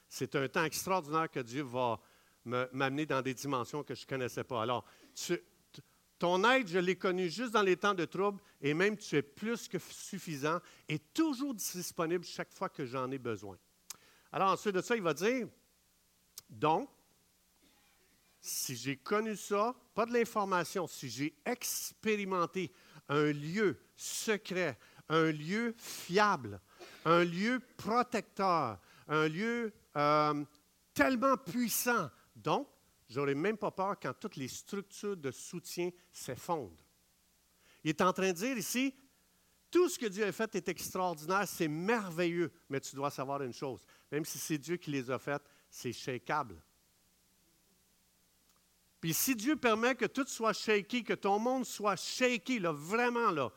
[0.08, 2.00] C'est un temps extraordinaire que Dieu va
[2.46, 4.64] m'amener dans des dimensions que je ne connaissais pas.
[4.64, 4.86] Alors,
[6.22, 9.24] ton aide, je l'ai connue juste dans les temps de trouble, et même tu es
[9.24, 13.58] plus que suffisant et toujours disponible chaque fois que j'en ai besoin.
[14.32, 15.48] Alors, ensuite de ça, il va dire,
[16.48, 16.88] donc,
[18.40, 22.72] si j'ai connu ça, pas de l'information, si j'ai expérimenté
[23.10, 24.78] un lieu secret,
[25.10, 26.62] un lieu fiable,
[27.04, 30.46] un lieu protecteur, un lieu euh,
[30.94, 32.12] tellement puissant.
[32.36, 32.68] Donc,
[33.12, 36.72] j'aurais même pas peur quand toutes les structures de soutien s'effondrent.
[37.84, 38.96] Il est en train de dire ici,
[39.70, 43.54] tout ce que Dieu a fait est extraordinaire, c'est merveilleux, mais tu dois savoir une
[43.54, 46.62] chose, même si c'est Dieu qui les a faites, c'est shakable.
[49.00, 53.32] Puis si Dieu permet que tout soit shaky, que ton monde soit shaky, là, vraiment,
[53.32, 53.52] là,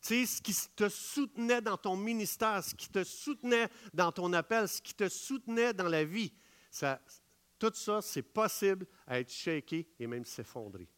[0.00, 4.32] tu sais, ce qui te soutenait dans ton ministère, ce qui te soutenait dans ton
[4.32, 6.32] appel, ce qui te soutenait dans la vie,
[6.70, 7.00] ça,
[7.62, 10.88] tout ça, c'est possible à être shaky et même s'effondrer.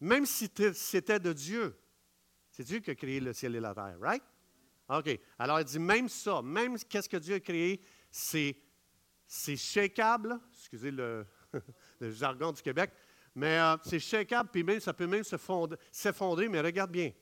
[0.00, 1.78] Même si c'était de Dieu.
[2.50, 4.24] C'est Dieu qui a créé le ciel et la terre, right?
[4.88, 5.20] OK.
[5.38, 8.56] Alors, il dit même ça, même qu'est-ce que Dieu a créé, c'est,
[9.24, 11.24] c'est shakeable, excusez le,
[12.00, 12.90] jargon du Québec.
[13.36, 15.22] Mais euh, c'est shakeable, puis même, ça peut même
[15.92, 17.12] s'effondrer, mais regarde bien.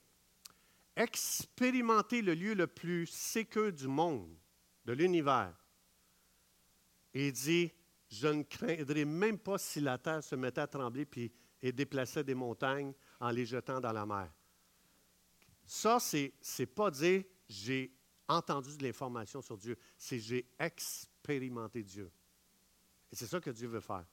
[0.96, 4.34] Expérimenter le lieu le plus sécur du monde,
[4.86, 5.54] de l'univers.
[7.12, 7.70] Il dit,
[8.08, 12.24] je ne craindrai même pas si la terre se mettait à trembler puis, et déplaçait
[12.24, 14.32] des montagnes en les jetant dans la mer.
[15.66, 17.92] Ça, c'est n'est pas dire j'ai
[18.26, 22.10] entendu de l'information sur Dieu, c'est j'ai expérimenté Dieu.
[23.10, 24.04] Et c'est ça que Dieu veut faire.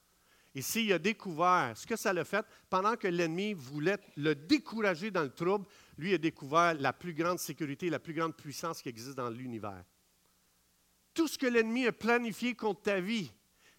[0.53, 2.45] Ici, il a découvert ce que ça l'a fait.
[2.69, 7.39] Pendant que l'ennemi voulait le décourager dans le trouble, lui a découvert la plus grande
[7.39, 9.83] sécurité, la plus grande puissance qui existe dans l'univers.
[11.13, 13.31] Tout ce que l'ennemi a planifié contre ta vie,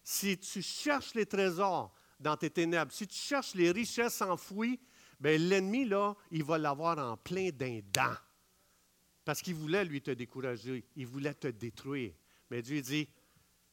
[0.09, 4.79] si tu cherches les trésors dans tes ténèbres, si tu cherches les richesses enfouies,
[5.19, 8.15] ben l'ennemi, là, il va l'avoir en plein d'un dent.
[9.25, 10.85] Parce qu'il voulait, lui, te décourager.
[10.95, 12.13] Il voulait te détruire.
[12.49, 13.09] Mais Dieu dit,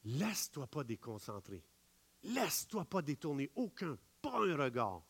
[0.03, 1.63] laisse-toi pas déconcentrer.
[2.25, 5.05] Laisse-toi pas détourner aucun, pas un regard.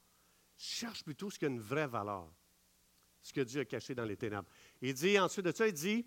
[0.58, 2.30] Cherche plutôt ce qui a une vraie valeur,
[3.22, 4.48] ce que Dieu a caché dans les ténèbres.
[4.82, 6.06] Il dit ensuite de ça, il dit,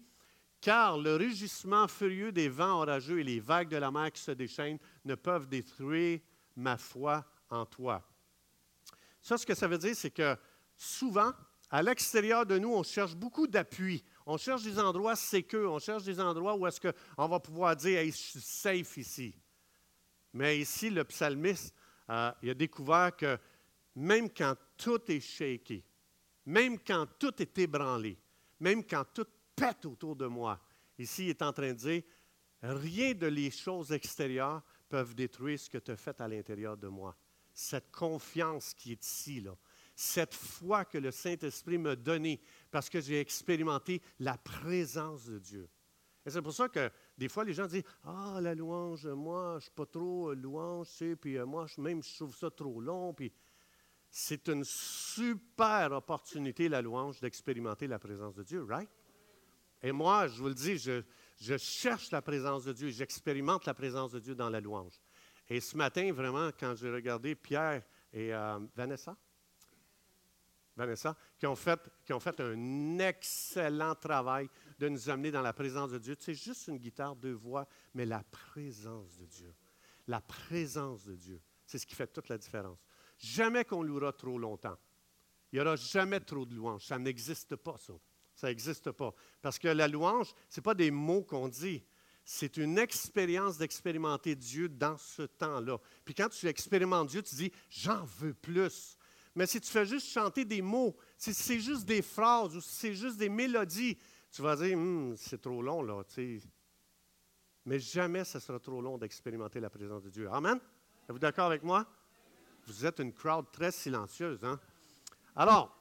[0.61, 4.31] car le rugissement furieux des vents orageux et les vagues de la mer qui se
[4.31, 6.19] déchaînent ne peuvent détruire
[6.55, 8.03] ma foi en toi.
[9.21, 10.35] Ça, ce que ça veut dire, c'est que
[10.75, 11.31] souvent,
[11.69, 14.03] à l'extérieur de nous, on cherche beaucoup d'appui.
[14.25, 17.99] On cherche des endroits sécurs, on cherche des endroits où est-ce qu'on va pouvoir dire
[17.99, 19.35] hey, je suis safe ici.
[20.33, 21.73] Mais ici, le psalmiste,
[22.09, 23.37] euh, a découvert que
[23.95, 25.83] même quand tout est shaké,
[26.45, 28.17] même quand tout est ébranlé,
[28.59, 30.61] même quand tout pète autour de moi,
[30.97, 32.03] ici, il est en train de dire,
[32.61, 36.87] rien de les choses extérieures peuvent détruire ce que tu as fait à l'intérieur de
[36.87, 37.17] moi.
[37.53, 39.57] Cette confiance qui est ici, là,
[39.95, 42.39] cette foi que le Saint-Esprit m'a donnée
[42.69, 45.67] parce que j'ai expérimenté la présence de Dieu.
[46.23, 49.55] Et c'est pour ça que des fois, les gens disent Ah, la louange, moi, je
[49.55, 52.79] ne suis pas trop louange, tu sais, puis euh, moi, même, je trouve ça trop
[52.79, 53.13] long.
[53.13, 53.33] Puis
[54.09, 58.89] c'est une super opportunité, la louange, d'expérimenter la présence de Dieu, right?
[59.81, 64.11] Et moi, je vous le dis, je, cherche la présence de Dieu, j'expérimente la présence
[64.11, 64.99] de Dieu dans la louange.
[65.47, 69.15] Et ce matin, vraiment, quand j'ai regardé Pierre et euh, Vanessa,
[70.75, 75.53] Vanessa, qui ont, fait, qui ont fait un excellent travail de nous amener dans la
[75.53, 76.15] présence de Dieu.
[76.19, 79.55] C'est juste une guitare, deux voix, mais la présence de Dieu.
[80.07, 82.79] La présence de Dieu, c'est ce qui fait toute la différence.
[83.17, 84.77] Jamais qu'on louera trop longtemps.
[85.51, 86.85] Il n'y aura jamais trop de louanges.
[86.85, 87.93] Ça n'existe pas, ça.
[88.37, 89.13] Ça n'existe pas.
[89.41, 91.83] Parce que la louange, ce n'est pas des mots qu'on dit.
[92.23, 95.79] C'est une expérience d'expérimenter Dieu dans ce temps-là.
[96.05, 98.95] Puis quand tu expérimentes Dieu, tu dis, j'en veux plus.
[99.33, 102.69] Mais si tu fais juste chanter des mots, si c'est juste des phrases ou si
[102.69, 103.97] c'est juste des mélodies,
[104.31, 106.03] tu vas dire, hum, c'est trop long, là.
[107.65, 110.29] Mais jamais ce sera trop long d'expérimenter la présence de Dieu.
[110.31, 110.59] Amen?
[111.03, 111.87] Êtes-vous d'accord avec moi?
[112.67, 114.59] Vous êtes une crowd très silencieuse, hein?
[115.35, 115.75] Alors,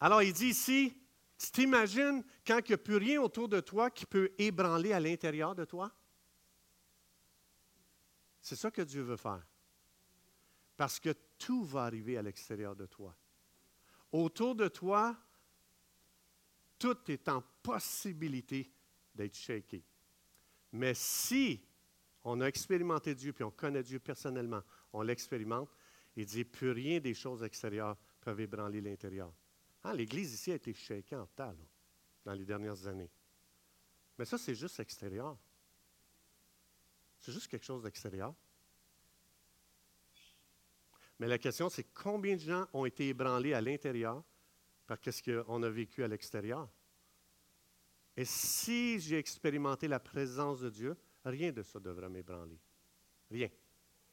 [0.00, 0.94] alors il dit ici,
[1.38, 5.00] tu t'imagines quand il n'y a plus rien autour de toi qui peut ébranler à
[5.00, 5.92] l'intérieur de toi?
[8.40, 9.46] C'est ça que Dieu veut faire.
[10.76, 13.14] Parce que tout va arriver à l'extérieur de toi.
[14.10, 15.16] Autour de toi,
[16.78, 18.72] tout est en possibilité
[19.14, 19.84] d'être shaké.
[20.72, 21.64] Mais si
[22.24, 25.70] on a expérimenté Dieu, puis on connaît Dieu personnellement, on l'expérimente,
[26.16, 29.32] il dit, plus rien des choses extérieures peuvent ébranler l'intérieur.
[29.90, 31.54] Ah, L'Église ici a été shakée en tas
[32.22, 33.10] dans les dernières années.
[34.18, 35.38] Mais ça, c'est juste extérieur.
[37.18, 38.34] C'est juste quelque chose d'extérieur.
[41.18, 44.22] Mais la question, c'est combien de gens ont été ébranlés à l'intérieur
[44.86, 46.68] par ce qu'on a vécu à l'extérieur?
[48.14, 52.60] Et si j'ai expérimenté la présence de Dieu, rien de ça devrait m'ébranler.
[53.30, 53.48] Rien.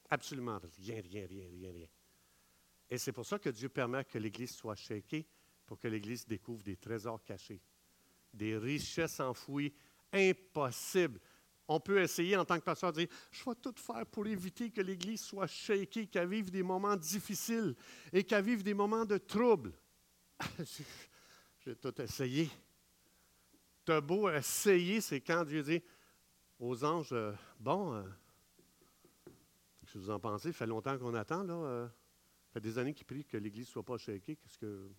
[0.09, 1.87] Absolument rien, rien, rien, rien, rien.
[2.89, 5.27] Et c'est pour ça que Dieu permet que l'Église soit shakée,
[5.65, 7.61] pour que l'Église découvre des trésors cachés,
[8.33, 9.73] des richesses enfouies
[10.11, 11.19] impossibles
[11.67, 14.69] on peut essayer en tant que pasteur de dire Je vais tout faire pour éviter
[14.69, 17.75] que l'Église soit shakée, qu'elle vive des moments difficiles
[18.13, 19.73] et qu'elle vive des moments de trouble.
[21.65, 22.49] J'ai tout essayé.
[23.83, 25.81] T'as beau essayer, c'est quand Dieu dit
[26.59, 28.03] aux anges euh, Bon, euh,
[29.91, 31.53] que vous en pensez Ça fait longtemps qu'on attend, là.
[31.53, 34.35] Euh, ça fait des années qu'ils prient que l'Église ne soit pas shakée.
[34.35, 34.89] Qu'est-ce que.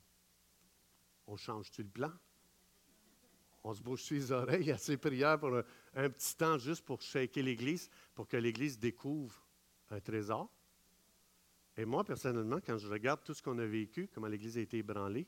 [1.27, 2.12] On change-tu le plan?
[3.65, 5.57] On se bouche les oreilles à ces prières pour
[5.95, 9.45] un, petit temps juste pour shaker l'Église, pour que l'Église découvre
[9.91, 10.49] un trésor?
[11.77, 14.79] Et moi, personnellement, quand je regarde tout ce qu'on a vécu, comment l'Église a été
[14.79, 15.27] ébranlée,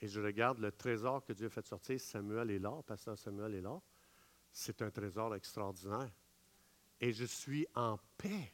[0.00, 3.56] et je regarde le trésor que Dieu a fait sortir, Samuel est là, pasteur Samuel
[3.56, 3.80] est là,
[4.52, 6.12] c'est un trésor extraordinaire.
[7.00, 8.52] Et je suis en paix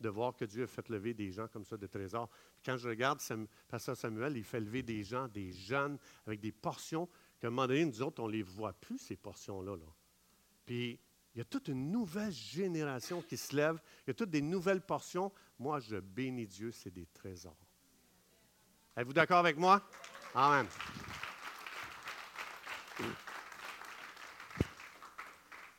[0.00, 2.28] de voir que Dieu a fait lever des gens comme ça de trésors.
[2.64, 3.20] quand je regarde
[3.68, 7.08] pasteur Samuel, il fait lever des gens, des jeunes, avec des portions
[7.40, 9.76] qu'à un moment nous autres, on ne les voit plus, ces portions-là.
[9.76, 9.86] Là.
[10.66, 10.98] Puis,
[11.34, 13.80] il y a toute une nouvelle génération qui se lève.
[14.06, 15.32] Il y a toutes des nouvelles portions.
[15.58, 17.56] Moi, je bénis Dieu, c'est des trésors.
[18.96, 19.80] Êtes-vous d'accord avec moi?
[20.34, 20.66] Amen.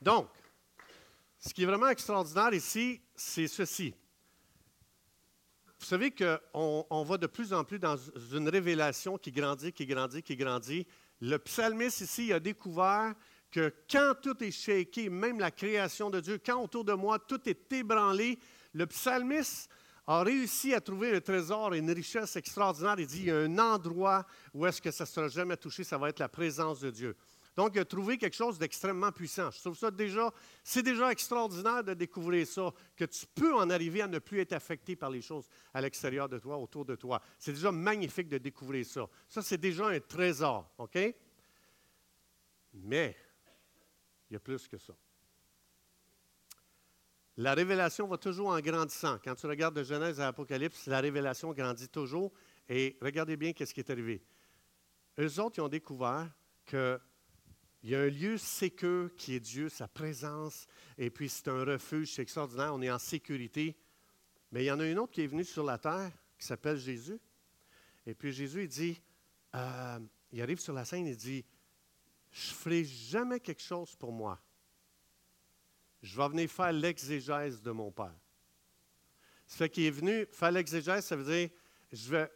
[0.01, 0.29] Donc,
[1.39, 3.93] ce qui est vraiment extraordinaire ici, c'est ceci.
[5.89, 7.97] Savez qu'on on va de plus en plus dans
[8.31, 10.85] une révélation qui grandit, qui grandit, qui grandit.
[11.19, 13.15] Le psalmiste ici a découvert
[13.49, 17.41] que quand tout est shaké, même la création de Dieu, quand autour de moi tout
[17.49, 18.37] est ébranlé,
[18.75, 19.67] le psalmiste
[20.05, 22.99] a réussi à trouver un trésor et une richesse extraordinaire.
[22.99, 25.83] Il dit, il y a un endroit où est-ce que ça ne sera jamais touché,
[25.83, 27.15] ça va être la présence de Dieu.
[27.59, 29.51] Donc, il a trouvé quelque chose d'extrêmement puissant.
[29.51, 34.01] Je trouve ça déjà, c'est déjà extraordinaire de découvrir ça, que tu peux en arriver
[34.01, 37.21] à ne plus être affecté par les choses à l'extérieur de toi, autour de toi.
[37.37, 39.09] C'est déjà magnifique de découvrir ça.
[39.27, 40.97] Ça, c'est déjà un trésor, OK?
[42.75, 43.17] Mais,
[44.29, 44.93] il y a plus que ça.
[47.35, 49.17] La révélation va toujours en grandissant.
[49.21, 52.31] Quand tu regardes de Genèse à Apocalypse, la révélation grandit toujours.
[52.69, 54.23] Et regardez bien ce qui est arrivé.
[55.19, 56.31] Eux autres, ils ont découvert
[56.65, 56.97] que
[57.81, 61.63] il y a un lieu sécur qui est Dieu, sa présence, et puis c'est un
[61.63, 63.77] refuge, extraordinaire, on est en sécurité.
[64.51, 66.77] Mais il y en a une autre qui est venue sur la terre, qui s'appelle
[66.77, 67.19] Jésus.
[68.05, 69.01] Et puis Jésus, il dit,
[69.55, 69.99] euh,
[70.31, 71.45] il arrive sur la scène, il dit,
[72.31, 74.39] je ne ferai jamais quelque chose pour moi.
[76.01, 78.15] Je vais venir faire l'exégèse de mon Père.
[79.47, 81.49] Ce fait qu'il est venu faire l'exégèse, ça veut dire,
[81.91, 82.31] je vais,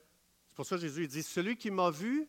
[0.49, 2.27] c'est pour ça que Jésus dit, celui qui m'a vu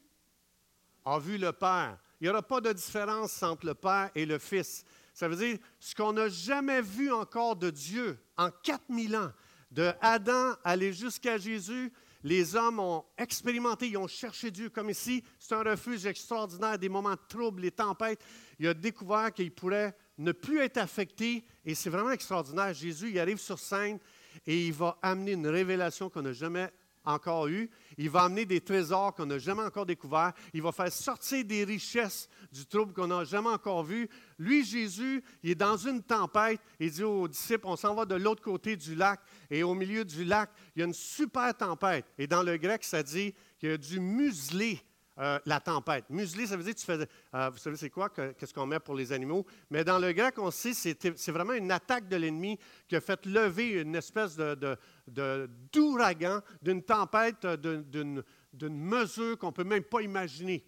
[1.04, 1.98] a vu le Père.
[2.24, 4.82] Il n'y aura pas de différence entre le Père et le Fils.
[5.12, 9.30] Ça veut dire ce qu'on n'a jamais vu encore de Dieu en 4000 ans,
[9.70, 14.70] de Adam aller jusqu'à Jésus, les hommes ont expérimenté, ils ont cherché Dieu.
[14.70, 18.24] Comme ici, c'est un refuge extraordinaire, des moments de troubles, les tempêtes.
[18.58, 22.72] Il a découvert qu'il pourrait ne plus être affecté et c'est vraiment extraordinaire.
[22.72, 23.98] Jésus, il arrive sur scène
[24.46, 26.70] et il va amener une révélation qu'on n'a jamais
[27.04, 27.70] encore eu.
[27.98, 30.32] Il va amener des trésors qu'on n'a jamais encore découverts.
[30.52, 34.08] Il va faire sortir des richesses du trouble qu'on n'a jamais encore vu.
[34.38, 36.60] Lui, Jésus, il est dans une tempête.
[36.80, 39.20] Il dit aux disciples, on s'en va de l'autre côté du lac.
[39.50, 42.06] Et au milieu du lac, il y a une super tempête.
[42.18, 44.80] Et dans le grec, ça dit qu'il y a du muselé
[45.18, 46.06] euh, la tempête.
[46.10, 48.94] Museler, ça veut dire, tu fais, euh, vous savez c'est quoi, qu'est-ce qu'on met pour
[48.94, 52.96] les animaux, mais dans le grec, on sait, c'est vraiment une attaque de l'ennemi qui
[52.96, 58.22] a fait lever une espèce d'ouragan, de, d'une tempête, d'une
[58.60, 60.64] mesure qu'on ne peut même pas imaginer.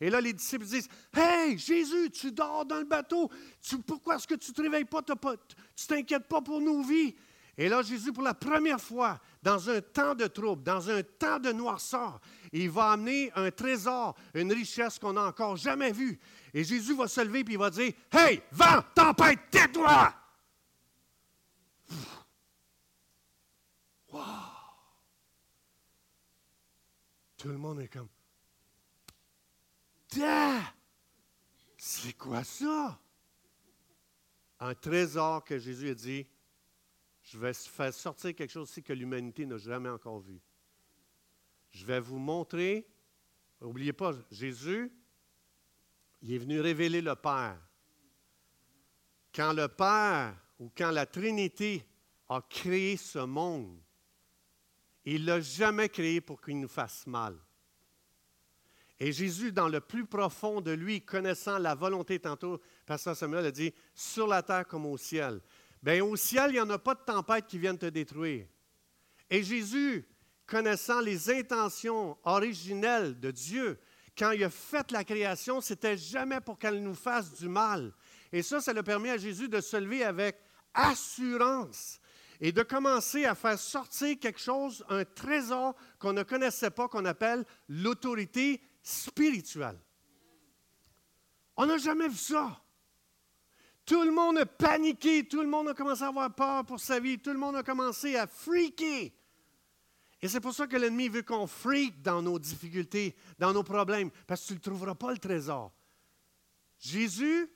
[0.00, 3.30] Et là, les disciples disent, Hey, Jésus, tu dors dans le bateau,
[3.86, 5.36] pourquoi est-ce que tu ne te réveilles pas, tu ne
[5.88, 7.14] t'inquiètes pas pour nos vies?
[7.56, 11.38] Et là, Jésus, pour la première fois, dans un temps de trouble, dans un temps
[11.38, 12.20] de noirceur,
[12.52, 16.18] il va amener un trésor, une richesse qu'on n'a encore jamais vue.
[16.52, 20.14] Et Jésus va se lever et il va dire Hey, vent, tempête, tais-toi
[24.10, 24.22] Wow.
[27.38, 28.08] Tout le monde est comme
[31.78, 33.00] C'est quoi ça
[34.60, 36.26] Un trésor que Jésus a dit
[37.22, 40.40] je vais faire sortir quelque chose ici que l'humanité n'a jamais encore vu.
[41.72, 42.86] Je vais vous montrer,
[43.60, 44.92] n'oubliez pas, Jésus,
[46.20, 47.58] il est venu révéler le Père.
[49.34, 51.84] Quand le Père ou quand la Trinité
[52.28, 53.80] a créé ce monde,
[55.04, 57.36] il ne l'a jamais créé pour qu'il nous fasse mal.
[59.00, 63.50] Et Jésus, dans le plus profond de lui, connaissant la volonté, tantôt, Pasteur Samuel a
[63.50, 65.40] dit, sur la terre comme au ciel.
[65.82, 68.46] Bien, au ciel, il n'y en a pas de tempête qui vienne te détruire.
[69.28, 70.06] Et Jésus,
[70.46, 73.78] connaissant les intentions originelles de Dieu,
[74.16, 77.92] quand il a fait la création, c'était jamais pour qu'elle nous fasse du mal.
[78.30, 80.38] Et ça, ça a permis à Jésus de se lever avec
[80.74, 82.00] assurance
[82.40, 87.04] et de commencer à faire sortir quelque chose, un trésor qu'on ne connaissait pas, qu'on
[87.04, 89.78] appelle l'autorité spirituelle.
[91.56, 92.60] On n'a jamais vu ça.
[93.84, 97.00] Tout le monde a paniqué, tout le monde a commencé à avoir peur pour sa
[97.00, 99.10] vie, tout le monde a commencé à freaker.
[100.22, 104.10] Et c'est pour ça que l'ennemi veut qu'on freak dans nos difficultés, dans nos problèmes,
[104.26, 105.72] parce que tu ne trouveras pas le trésor.
[106.78, 107.50] Jésus,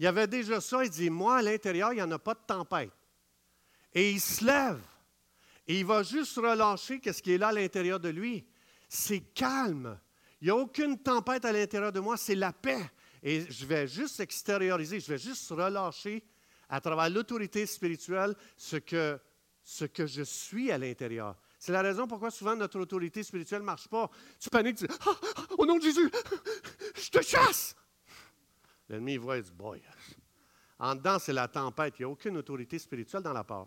[0.00, 2.40] il avait déjà ça, il dit, moi, à l'intérieur, il n'y en a pas de
[2.44, 2.90] tempête.
[3.94, 4.80] Et il se lève,
[5.68, 8.44] et il va juste relâcher ce qui est là à l'intérieur de lui.
[8.88, 9.98] C'est calme.
[10.40, 12.90] Il n'y a aucune tempête à l'intérieur de moi, c'est la paix.
[13.22, 16.24] Et je vais juste extérioriser, je vais juste relâcher
[16.68, 19.18] à travers l'autorité spirituelle ce que,
[19.62, 21.36] ce que je suis à l'intérieur.
[21.58, 24.08] C'est la raison pourquoi souvent notre autorité spirituelle ne marche pas.
[24.38, 26.10] Tu paniques, tu dis ah, ah, Au nom de Jésus,
[26.94, 27.74] je te chasse
[28.88, 29.82] L'ennemi voit et dit Boy,
[30.78, 31.94] en dedans, c'est la tempête.
[31.98, 33.66] Il n'y a aucune autorité spirituelle dans la part.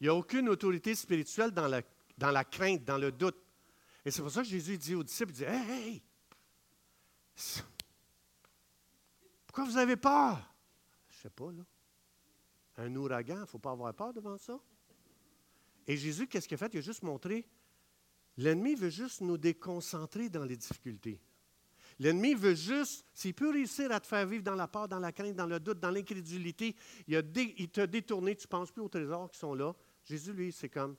[0.00, 3.36] Il n'y a aucune autorité spirituelle dans la, crainte, dans le doute.
[4.04, 6.02] Et c'est pour ça que Jésus dit aux disciples, il dit, hey,
[9.46, 10.38] pourquoi vous avez peur?
[11.08, 11.64] Je ne sais pas, là.
[12.76, 14.58] Un ouragan, il ne faut pas avoir peur devant ça.
[15.88, 16.72] Et Jésus, qu'est-ce qu'il a fait?
[16.74, 17.46] Il a juste montré,
[18.36, 21.18] l'ennemi veut juste nous déconcentrer dans les difficultés.
[21.98, 25.10] L'ennemi veut juste, s'il peut réussir à te faire vivre dans la peur, dans la
[25.10, 26.76] crainte, dans le doute, dans l'incrédulité,
[27.08, 29.74] il, t'a détourné, tu ne penses plus aux trésors qui sont là.
[30.04, 30.94] Jésus, lui, c'est comme,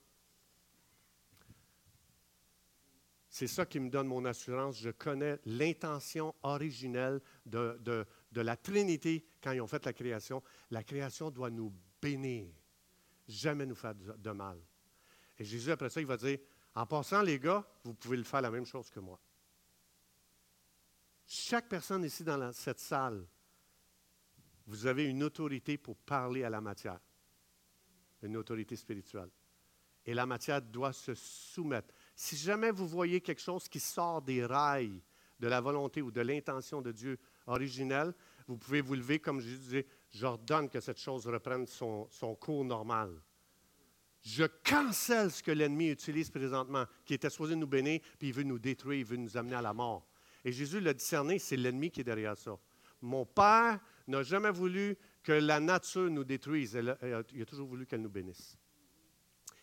[3.29, 4.79] C'est ça qui me donne mon assurance.
[4.79, 10.41] Je connais l'intention originelle de, la Trinité quand ils ont fait la création.
[10.71, 11.71] La création doit nous
[12.01, 12.49] bénir,
[13.27, 14.59] jamais nous faire de mal.
[15.39, 16.37] Et Jésus, après ça, il va dire,
[16.75, 19.19] en passant, les gars, vous pouvez le faire la même chose que moi.
[21.25, 23.25] Chaque personne ici dans cette salle,
[24.67, 26.99] vous avez une autorité pour parler à la matière,
[28.21, 29.29] une autorité spirituelle.
[30.05, 31.93] Et la matière doit se soumettre.
[32.15, 35.01] Si jamais vous voyez quelque chose qui sort des rails
[35.39, 38.13] de la volonté ou de l'intention de Dieu originelle,
[38.47, 42.07] vous pouvez vous lever comme je disais, j'ordonne que cette chose reprenne son,
[42.39, 43.21] cours normal.
[44.21, 48.43] Je cancelle ce que l'ennemi utilise présentement, qui était supposé nous bénir, puis il veut
[48.43, 50.07] nous détruire, il veut nous amener à la mort.
[50.43, 52.57] Et Jésus l'a discerné, c'est l'ennemi qui est derrière ça.
[53.01, 56.73] Mon Père n'a jamais voulu que la nature nous détruise.
[56.73, 58.57] il a toujours voulu qu'elle nous bénisse.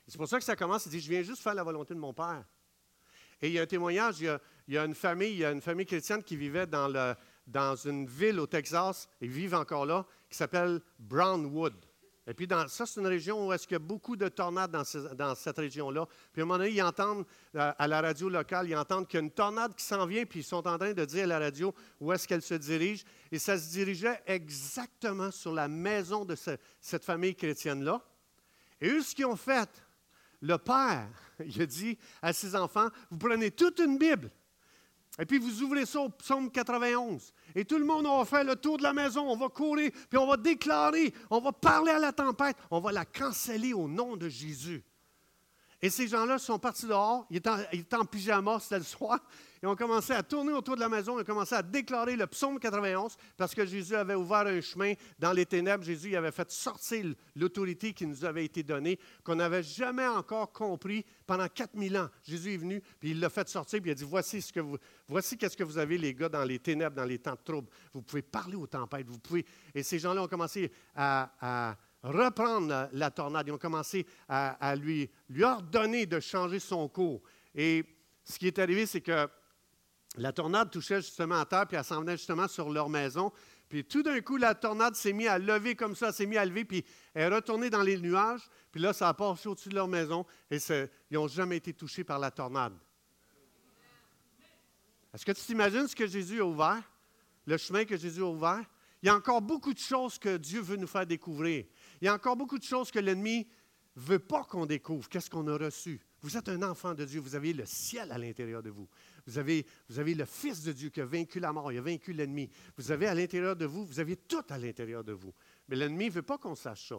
[0.06, 0.86] C'est pour ça que ça commence.
[0.86, 2.44] Il dit, je viens juste faire la volonté de mon Père.
[3.40, 4.38] Et il y a un témoignage, il
[4.68, 8.40] y a, une famille, il y a une famille chrétienne qui vivait dans, une ville
[8.40, 11.74] au Texas, et vivent encore là, qui s'appelle Brownwood.
[12.28, 14.82] Et puis, ça, c'est une région où est-ce qu'il y a beaucoup de tornades dans,
[15.14, 16.06] dans cette région-là.
[16.32, 19.18] Puis, à un moment donné, ils entendent, euh, à la radio locale, ils entendent qu'il
[19.18, 21.26] y a une tornade qui s'en vient, puis ils sont en train de dire à
[21.26, 23.04] la radio où est-ce qu'elle se dirige.
[23.30, 26.36] Et ça se dirigeait exactement sur la maison de
[26.80, 28.02] cette famille chrétienne-là.
[28.80, 29.70] Et eux, ce qu'ils ont fait,
[30.42, 31.08] le père,
[31.44, 34.32] il a dit à ses enfants, vous prenez toute une Bible,
[35.18, 37.32] et puis vous ouvrez ça au psaume 91.
[37.54, 40.18] Et tout le monde va faire le tour de la maison, on va courir, puis
[40.18, 44.16] on va déclarer, on va parler à la tempête, on va la canceller au nom
[44.16, 44.84] de Jésus.
[45.82, 49.20] Et ces gens-là sont partis dehors, ils étaient en, pyjama, c'était le soir,
[49.62, 52.26] et ont commencé à tourner autour de la maison, ils ont commencé à déclarer le
[52.26, 56.50] psaume 91, parce que Jésus avait ouvert un chemin dans les ténèbres, Jésus avait fait
[56.50, 57.04] sortir
[57.34, 62.08] l'autorité qui nous avait été donnée, qu'on n'avait jamais encore compris pendant 4000 ans.
[62.22, 64.60] Jésus est venu, puis il l'a fait sortir, puis il a dit, voici ce que
[64.60, 67.44] vous, voici qu'est-ce que vous avez les gars dans les ténèbres, dans les temps de
[67.44, 67.68] trouble.
[67.92, 69.44] Vous pouvez parler aux tempêtes, vous pouvez...
[69.74, 71.76] Et ces gens-là ont commencé à
[72.06, 73.46] reprendre la, tornade.
[73.48, 77.22] Ils ont commencé à, lui, lui ordonner de changer son cours.
[77.54, 77.84] Et
[78.24, 79.28] ce qui est arrivé, c'est que
[80.16, 83.32] la tornade touchait justement à terre, puis elle s'en venait justement sur leur maison.
[83.68, 86.44] Puis tout d'un coup, la tornade s'est mise à lever comme ça, s'est mise à
[86.44, 88.48] lever, puis elle est retournée dans les nuages.
[88.70, 92.04] Puis là, ça a passé au-dessus de leur maison et ils n'ont jamais été touchés
[92.04, 92.74] par la tornade.
[95.12, 96.82] Est-ce que tu t'imagines ce que Jésus a ouvert?
[97.46, 98.64] Le chemin que Jésus a ouvert?
[99.02, 101.64] Il y a encore beaucoup de choses que Dieu veut nous faire découvrir.
[102.00, 103.46] Il y a encore beaucoup de choses que l'ennemi
[103.96, 105.08] ne veut pas qu'on découvre.
[105.08, 106.00] Qu'est-ce qu'on a reçu?
[106.20, 108.88] Vous êtes un enfant de Dieu, vous avez le ciel à l'intérieur de vous.
[109.26, 111.82] Vous avez, vous avez le Fils de Dieu qui a vaincu la mort, il a
[111.82, 112.50] vaincu l'ennemi.
[112.76, 115.32] Vous avez à l'intérieur de vous, vous avez tout à l'intérieur de vous.
[115.68, 116.96] Mais l'ennemi ne veut pas qu'on sache ça.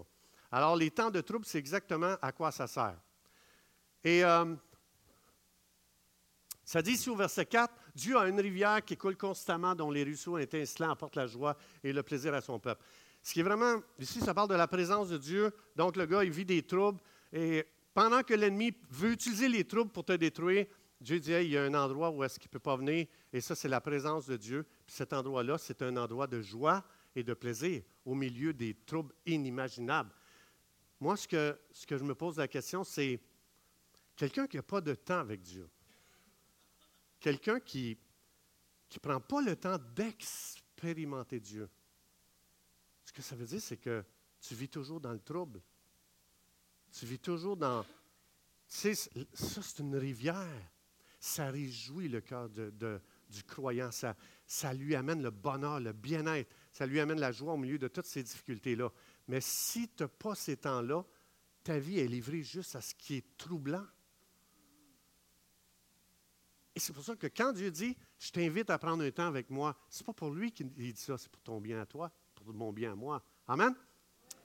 [0.52, 2.98] Alors, les temps de trouble, c'est exactement à quoi ça sert.
[4.04, 4.56] Et euh,
[6.64, 10.04] ça dit ici au verset 4, Dieu a une rivière qui coule constamment, dont les
[10.04, 12.84] ruisseaux étincelants apportent la joie et le plaisir à son peuple.
[13.28, 15.53] Ce qui est vraiment, ici, ça parle de la présence de Dieu.
[15.75, 17.01] Donc, le gars, il vit des troubles.
[17.34, 20.65] Et pendant que l'ennemi veut utiliser les troubles pour te détruire,
[21.01, 23.05] Dieu dit, il y a un endroit où est-ce qu'il ne peut pas venir.
[23.34, 24.65] Et ça, c'est la présence de Dieu.
[24.86, 26.86] Puis cet endroit-là, c'est un endroit de joie
[27.17, 30.13] et de plaisir au milieu des troubles inimaginables.
[31.01, 33.19] Moi, ce que, ce que je me pose la question, c'est
[34.15, 35.67] quelqu'un qui n'a pas de temps avec Dieu.
[37.19, 37.97] Quelqu'un qui
[38.93, 41.69] ne prend pas le temps d'expérimenter Dieu.
[43.08, 44.03] Ce que ça veut dire, c'est que
[44.41, 45.62] tu vis toujours dans le trouble.
[46.91, 47.84] Tu vis toujours dans...
[47.84, 48.95] Tu sais,
[49.34, 50.70] ça, c'est une rivière.
[51.18, 53.91] Ça réjouit le cœur du croyant.
[53.91, 56.53] Ça, ça lui amène le bonheur, le bien-être.
[56.74, 58.91] Ça lui amène la joie au milieu de toutes ces difficultés-là.
[59.30, 61.05] Mais si tu n'as pas ces temps-là,
[61.64, 63.88] ta vie est livrée juste à ce qui est troublant.
[66.76, 69.49] Et c'est pour ça que quand Dieu dit, je t'invite à prendre un temps avec
[69.49, 72.12] moi, ce n'est pas pour lui qu'il dit ça, c'est pour ton bien à toi
[72.54, 73.22] de mon bien à moi.
[73.48, 73.74] Amen?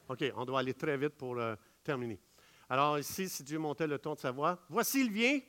[0.09, 2.21] OK, on doit aller très vite pour euh, terminer.
[2.69, 5.41] Alors ici, si Dieu montait le ton de sa voix, voici il vient.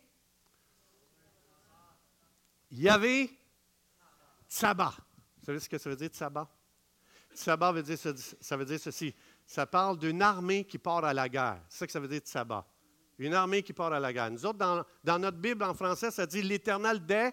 [2.71, 3.29] Il y avait
[4.49, 4.93] Tsaba.
[5.37, 6.49] Vous savez ce que ça veut dire, Tsaba?
[7.33, 9.13] Tsaba veut dire, ça veut dire ceci.
[9.45, 11.61] Ça parle d'une armée qui part à la guerre.
[11.69, 12.65] C'est ça que ça veut dire, Tsaba.
[13.19, 14.31] Une armée qui part à la guerre.
[14.31, 17.31] Nous autres, dans, dans notre Bible en français, ça dit l'éternel des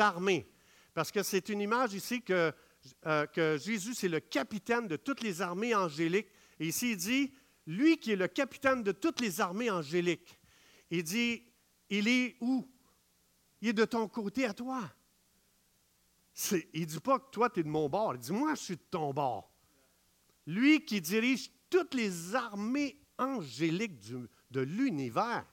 [0.00, 0.50] armées.
[0.94, 2.52] Parce que c'est une image ici que
[3.06, 6.28] euh, que Jésus, c'est le capitaine de toutes les armées angéliques.
[6.58, 7.34] Et ici, il dit,
[7.66, 10.38] lui qui est le capitaine de toutes les armées angéliques,
[10.90, 11.42] il dit,
[11.88, 12.68] il est où?
[13.60, 14.82] Il est de ton côté à toi.
[16.72, 18.14] il ne dit pas que toi, tu es de mon bord.
[18.14, 19.52] Il dit, moi, je suis de ton bord.
[20.46, 24.00] Lui qui dirige toutes les armées angéliques
[24.50, 25.46] de l'univers.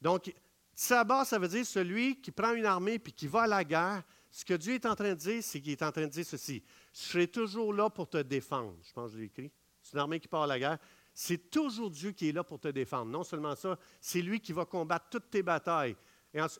[0.00, 0.32] Donc,
[0.74, 4.02] Sabbat, ça veut dire celui qui prend une armée puis qui va à la guerre
[4.30, 6.24] ce que Dieu est en train de dire, c'est qu'il est en train de dire
[6.24, 6.62] ceci.
[6.92, 8.76] Je serai toujours là pour te défendre.
[8.82, 9.50] Je pense que je l'ai écrit.
[9.82, 10.78] C'est une armée qui part à la guerre.
[11.14, 13.10] C'est toujours Dieu qui est là pour te défendre.
[13.10, 15.96] Non seulement ça, c'est lui qui va combattre toutes tes batailles.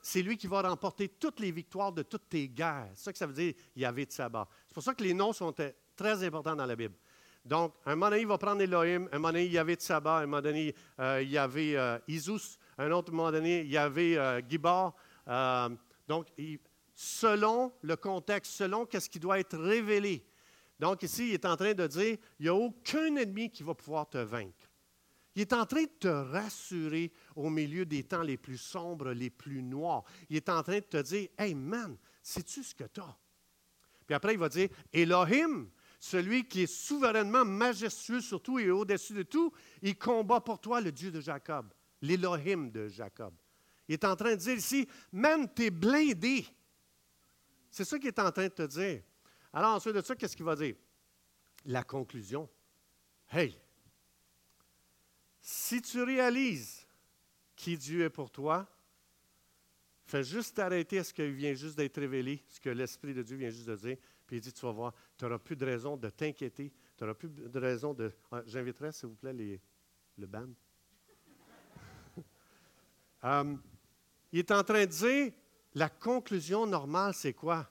[0.03, 2.91] C'est lui qui va remporter toutes les victoires de toutes tes guerres.
[2.95, 4.49] C'est ça que ça veut dire, Yahvé de Sabbat.
[4.67, 5.55] C'est pour ça que les noms sont
[5.95, 6.95] très importants dans la Bible.
[7.45, 10.19] Donc, un moment donné, il va prendre Elohim, un moment donné, il y avait Tsaba,
[10.19, 13.77] un moment donné, euh, il y avait euh, Isus, un autre moment donné, il y
[13.77, 14.41] avait euh.
[15.29, 15.69] Euh,
[16.07, 16.59] donc, il,
[17.01, 20.27] selon le contexte, selon ce qui doit être révélé.
[20.81, 23.73] Donc ici, il est en train de dire, il n'y a aucun ennemi qui va
[23.73, 24.69] pouvoir te vaincre.
[25.37, 29.31] Il est en train de te rassurer au milieu des temps les plus sombres, les
[29.31, 30.03] plus noirs.
[30.29, 33.17] Il est en train de te dire, Hey man, sais-tu ce que tu as?
[34.05, 35.71] Puis après, il va dire, Elohim,
[36.01, 40.81] celui qui est souverainement majestueux sur tout et au-dessus de tout, il combat pour toi
[40.81, 41.73] le Dieu de Jacob,
[42.03, 43.35] l'Elohim de Jacob.
[43.87, 46.45] Il est en train de dire ici, man, tu es blindé.
[47.71, 49.03] C'est ça qu'il est en train de te dire.
[49.53, 50.75] Alors ensuite de ça, qu'est-ce qu'il va dire?
[51.65, 52.49] La conclusion.
[53.31, 53.59] Hey,
[55.41, 56.87] si tu réalises
[57.57, 58.67] qui Dieu est pour toi,
[60.07, 63.51] fais juste arrêter ce qui vient juste d'être révélé, ce que l'Esprit de Dieu vient
[63.51, 63.97] juste de dire,
[64.27, 67.15] puis il dit, tu vas voir, tu n'auras plus de raison de t'inquiéter, tu n'auras
[67.15, 68.13] plus de raison de...
[68.47, 69.61] J'inviterai, s'il vous plaît, les,
[70.17, 70.49] le band.
[73.25, 73.57] Euh,
[74.31, 75.33] il est en train de dire,
[75.75, 77.69] la conclusion normale, c'est quoi?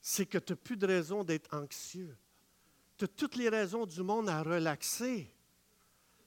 [0.00, 2.16] C'est que tu n'as plus de raison d'être anxieux.
[2.96, 5.30] Tu as toutes les raisons du monde à relaxer.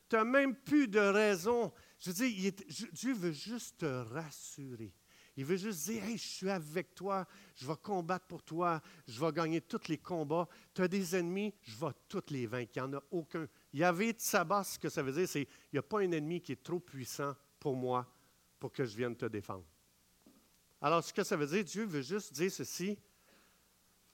[0.08, 1.72] Tu n'as même plus de raison.
[2.00, 2.54] Je veux dire,
[2.92, 4.94] Dieu veut juste te rassurer.
[5.36, 9.20] Il veut juste dire, hey, je suis avec toi, je vais combattre pour toi, je
[9.20, 10.50] vais gagner tous les combats.
[10.74, 12.74] Tu as des ennemis, je vais tous les vaincre.
[12.76, 13.48] Il n'y en a aucun.
[13.72, 16.12] Il y avait Sabbat, ce que ça veut dire, c'est il n'y a pas un
[16.12, 18.06] ennemi qui est trop puissant pour moi
[18.60, 19.66] pour que je vienne te défendre.
[20.82, 22.98] Alors, ce que ça veut dire, Dieu veut juste dire ceci,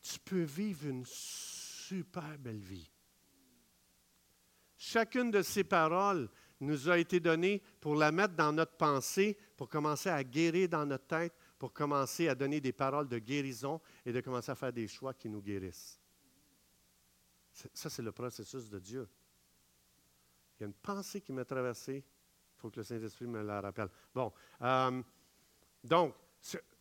[0.01, 2.89] tu peux vivre une super belle vie.
[4.77, 6.29] Chacune de ces paroles
[6.59, 10.85] nous a été donnée pour la mettre dans notre pensée, pour commencer à guérir dans
[10.85, 14.73] notre tête, pour commencer à donner des paroles de guérison et de commencer à faire
[14.73, 15.99] des choix qui nous guérissent.
[17.73, 19.07] Ça, c'est le processus de Dieu.
[20.57, 22.03] Il y a une pensée qui m'a traversée.
[22.65, 23.89] Faut que le Saint-Esprit me la rappelle.
[24.11, 25.03] Bon, euh,
[25.83, 26.15] donc,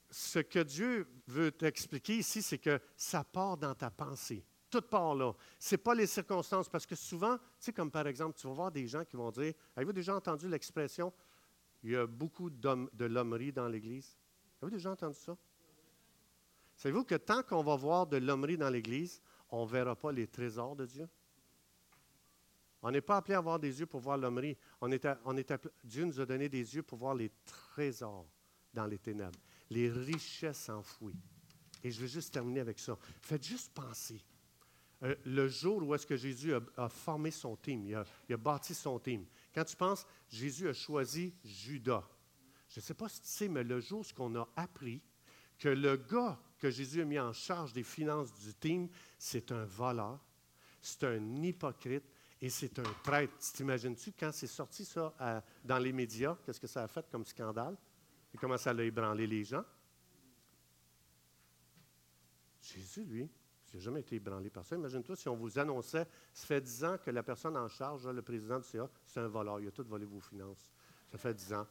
[0.09, 4.43] ce, que Dieu veut t'expliquer ici, c'est que ça part dans ta pensée.
[4.71, 5.35] Tout part là.
[5.59, 8.55] Ce n'est pas les circonstances, parce que souvent, tu sais, comme par exemple, tu vas
[8.55, 11.13] voir des gens qui vont dire, avez-vous déjà entendu l'expression,
[11.83, 14.17] il y a beaucoup de l'hommerie dans l'Église?
[14.63, 15.37] Avez-vous déjà entendu ça?
[16.77, 19.21] Savez-vous que tant qu'on va voir de l'hommerie dans l'Église,
[19.51, 21.07] on ne verra pas les trésors de Dieu?
[22.87, 24.59] On n'est pas appelé à avoir des yeux pour voir l'hommerie.
[24.83, 25.07] On est,
[25.83, 28.29] Dieu nous a donné des yeux pour voir les trésors
[28.75, 29.39] dans les ténèbres,
[29.71, 31.17] les richesses enfouies.
[31.83, 32.99] Et je veux juste terminer avec ça.
[33.23, 34.23] Faites juste penser.
[35.03, 38.37] Euh, le jour où est-ce que Jésus a, formé son team, il a, il a,
[38.37, 39.25] bâti son team.
[39.55, 42.05] Quand tu penses, Jésus a choisi Judas.
[42.69, 45.01] Je ne sais pas si tu sais, mais le jour où on a appris
[45.59, 49.65] que le gars que Jésus a mis en charge des finances du team, c'est un
[49.65, 50.23] voleur,
[50.83, 52.05] c'est un hypocrite,
[52.45, 53.33] et c'est un traître.
[53.55, 55.15] T'imagines-tu, quand c'est sorti ça
[55.65, 57.75] dans les médias, qu'est-ce que ça a fait comme scandale?
[58.35, 59.65] Et comment ça a ébranlé les gens?
[62.61, 63.31] Jésus, lui,
[63.73, 64.77] il n'a jamais été ébranlé par ça.
[64.77, 68.21] Imagine-toi si on vous annonçait, ça fait dix ans que la personne en charge, le
[68.21, 70.71] président du CA, c'est un voleur, il a tout volé vos finances.
[71.11, 71.67] Ça fait dix ans.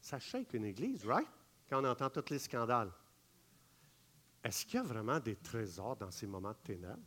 [0.00, 1.28] Ça shake une église, right?
[1.70, 2.90] Quand on entend tous les scandales.
[4.42, 6.98] Est-ce qu'il y a vraiment des trésors dans ces moments de ténèbres?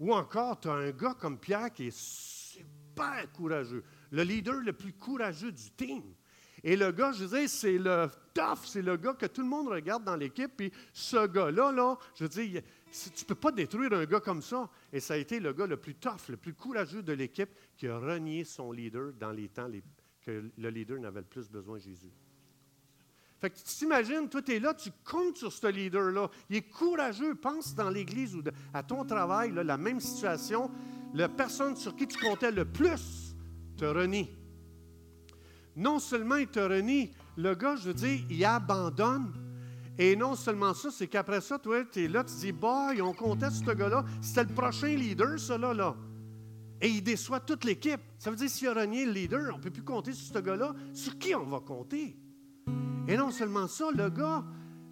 [0.00, 4.72] Ou encore, tu as un gars comme Pierre qui est super courageux, le leader le
[4.72, 6.02] plus courageux du team.
[6.62, 9.68] Et le gars, je dire, c'est le tough, c'est le gars que tout le monde
[9.68, 10.50] regarde dans l'équipe.
[10.56, 14.68] Puis ce gars-là, là, je dire, tu ne peux pas détruire un gars comme ça.
[14.92, 17.86] Et ça a été le gars le plus tough, le plus courageux de l'équipe qui
[17.86, 19.70] a renié son leader dans les temps
[20.20, 22.12] que le leader n'avait le plus besoin de Jésus.
[23.40, 26.28] Fait que tu t'imagines, toi, tu es là, tu comptes sur ce leader-là.
[26.50, 27.34] Il est courageux.
[27.34, 28.42] Pense dans l'église ou
[28.74, 30.70] à ton travail, la même situation.
[31.14, 33.34] La personne sur qui tu comptais le plus
[33.76, 34.28] te renie.
[35.74, 39.32] Non seulement il te renie, le gars, je veux dire, il abandonne.
[39.98, 43.12] Et non seulement ça, c'est qu'après ça, toi, tu es là, tu dis, bah, on
[43.12, 44.04] comptait sur ce gars-là.
[44.20, 45.72] C'était le prochain leader, ça, là.
[45.72, 45.96] là.
[46.80, 48.00] Et il déçoit toute l'équipe.
[48.18, 50.38] Ça veut dire, s'il a renié le leader, on ne peut plus compter sur ce
[50.38, 50.74] gars-là.
[50.92, 52.16] Sur qui on va compter?
[53.10, 54.44] Et non seulement ça, le gars,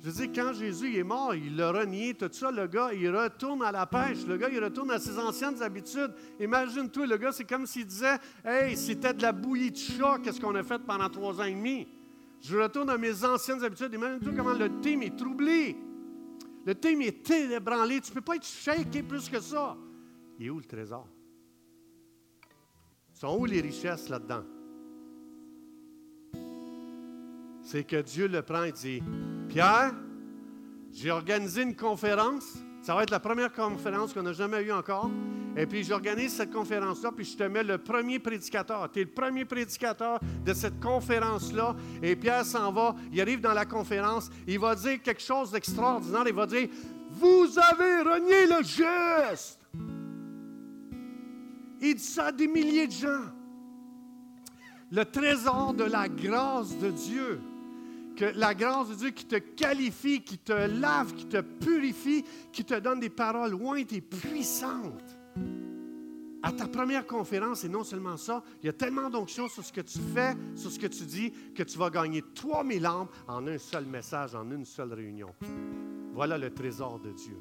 [0.03, 3.63] je dire, quand Jésus est mort, il l'a renié, tout ça, le gars, il retourne
[3.63, 6.13] à la pêche, le gars, il retourne à ses anciennes habitudes.
[6.41, 10.41] Imagine-toi, le gars, c'est comme s'il disait, Hey, c'était de la bouillie de chat, qu'est-ce
[10.41, 11.87] qu'on a fait pendant trois ans et demi?
[12.41, 13.95] Je retourne à mes anciennes habitudes.
[13.95, 15.77] Imagine-toi comment le team est troublé.
[16.67, 18.01] Le team est ébranlé.
[18.01, 19.77] Tu ne peux pas être shaké plus que ça.
[20.41, 21.07] Il est où le trésor?
[23.13, 24.43] Sont où les richesses là-dedans?
[27.71, 29.03] C'est que Dieu le prend et dit,
[29.47, 29.93] Pierre,
[30.91, 32.57] j'ai organisé une conférence.
[32.81, 35.11] Ça va être la première conférence qu'on n'a jamais eue encore.
[35.55, 38.91] Et puis j'organise cette conférence-là, puis je te mets le premier prédicateur.
[38.91, 41.77] Tu es le premier prédicateur de cette conférence-là.
[42.03, 46.25] Et Pierre s'en va, il arrive dans la conférence, il va dire quelque chose d'extraordinaire.
[46.27, 46.69] Il va dire,
[47.11, 49.61] vous avez renié le juste.
[51.83, 53.27] Il dit ça à des milliers de gens.
[54.91, 57.39] Le trésor de la grâce de Dieu
[58.19, 62.65] que la grâce de Dieu qui te qualifie, qui te lave, qui te purifie, qui
[62.65, 65.17] te donne des paroles lointes et puissantes.
[66.43, 69.73] À ta première conférence, et non seulement ça, il y a tellement d'onction sur ce
[69.73, 73.47] que tu fais, sur ce que tu dis, que tu vas gagner 3000 âmes en
[73.47, 75.33] un seul message, en une seule réunion.
[76.13, 77.37] Voilà le trésor de Dieu.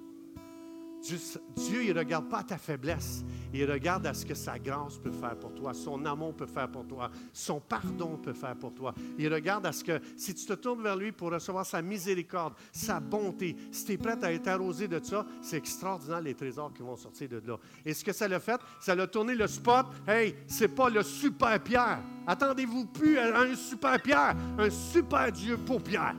[1.55, 5.11] Dieu, il ne regarde pas ta faiblesse, il regarde à ce que sa grâce peut
[5.11, 8.93] faire pour toi, son amour peut faire pour toi, son pardon peut faire pour toi.
[9.17, 12.53] Il regarde à ce que si tu te tournes vers lui pour recevoir sa miséricorde,
[12.71, 16.73] sa bonté, si tu es prêt à être arrosé de ça, c'est extraordinaire les trésors
[16.73, 17.57] qui vont sortir de là.
[17.85, 19.85] Et ce que ça l'a fait, ça l'a tourné le spot.
[20.07, 21.99] Hey, c'est pas le super Pierre.
[22.25, 26.15] Attendez-vous plus à un super Pierre, un super Dieu pour Pierre.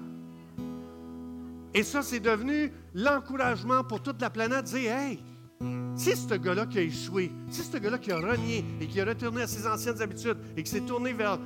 [1.79, 4.65] Et ça, c'est devenu l'encouragement pour toute la planète.
[4.65, 5.23] Dire, hey,
[5.95, 9.05] Si ce gars-là qui a échoué, si ce gars-là qui a renié et qui a
[9.05, 11.39] retourné à ses anciennes habitudes et qui s'est tourné vers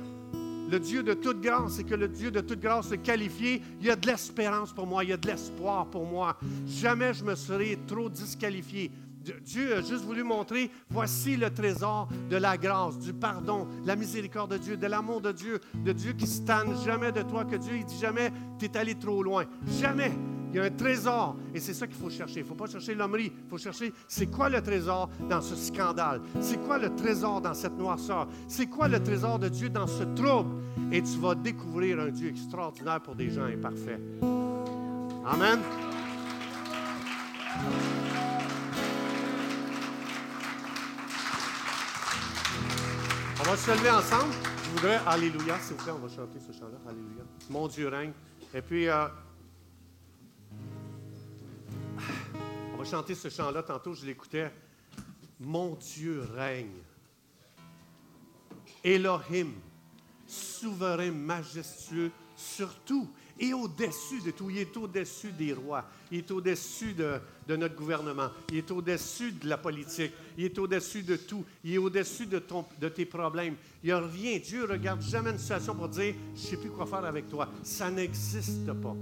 [0.71, 3.85] le Dieu de toute grâce et que le Dieu de toute grâce est qualifié, il
[3.85, 6.35] y a de l'espérance pour moi, il y a de l'espoir pour moi.
[6.65, 8.89] Jamais je me serais trop disqualifié.
[9.23, 14.51] Dieu a juste voulu montrer, voici le trésor de la grâce, du pardon, la miséricorde
[14.51, 17.75] de Dieu, de l'amour de Dieu, de Dieu qui tanne jamais de toi, que Dieu,
[17.77, 19.45] il dit jamais, tu es allé trop loin.
[19.79, 20.11] Jamais.
[20.51, 22.41] Il y a un trésor et c'est ça qu'il faut chercher.
[22.41, 25.55] Il ne faut pas chercher l'hommerie, il faut chercher c'est quoi le trésor dans ce
[25.55, 29.87] scandale, c'est quoi le trésor dans cette noirceur, c'est quoi le trésor de Dieu dans
[29.87, 30.61] ce trouble?
[30.91, 33.99] Et tu vas découvrir un Dieu extraordinaire pour des gens imparfaits.
[35.25, 35.59] Amen.
[43.45, 44.33] On va se lever ensemble.
[44.63, 46.77] Je voudrais, Alléluia, s'il vous plaît, on va chanter ce chant-là.
[46.89, 47.23] Alléluia.
[47.49, 48.13] Mon Dieu règne.
[48.53, 49.05] Et puis, euh,
[52.73, 53.61] on va chanter ce chant-là.
[53.61, 54.49] Tantôt, je l'écoutais.
[55.41, 56.71] Mon Dieu règne.
[58.81, 59.51] Elohim,
[60.25, 63.11] souverain, majestueux, surtout
[63.43, 64.49] et au-dessus de tout.
[64.49, 65.83] Il est au-dessus des rois.
[66.09, 67.19] Il est au-dessus de,
[67.55, 68.29] notre gouvernement.
[68.49, 70.13] Il est au-dessus de la politique.
[70.37, 71.43] Il est au-dessus de tout.
[71.63, 72.41] Il est au-dessus de,
[72.79, 73.55] de tes problèmes.
[73.83, 74.39] Il n'y a rien.
[74.39, 77.27] Dieu ne regarde jamais une situation pour dire Je ne sais plus quoi faire avec
[77.27, 77.49] toi.
[77.63, 78.95] Ça n'existe pas.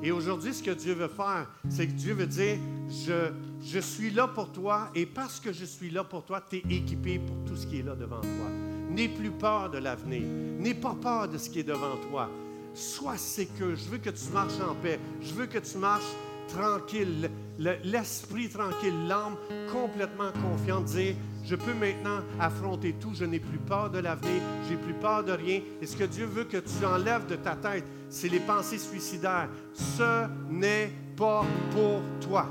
[0.00, 2.58] Et aujourd'hui, ce que Dieu veut faire, c'est que Dieu veut dire
[2.88, 6.58] je, je suis là pour toi et parce que je suis là pour toi, tu
[6.58, 8.50] es équipé pour tout ce qui est là devant toi.
[8.90, 10.22] N'aie plus peur de l'avenir.
[10.22, 12.30] N'aie pas peur de ce qui est devant toi
[12.76, 13.76] sois sécure.
[13.76, 15.00] Je veux que tu marches en paix.
[15.20, 16.14] Je veux que tu marches
[16.48, 19.36] tranquille, l'esprit tranquille, l'âme
[19.72, 21.14] complètement confiante, dire
[21.44, 25.32] je peux maintenant affronter tout, je n'ai plus peur de l'avenir, j'ai plus peur de
[25.32, 25.60] rien.
[25.80, 29.48] Et ce que Dieu veut que tu enlèves de ta tête, c'est les pensées suicidaires.
[29.72, 32.46] Ce n'est pas pour toi.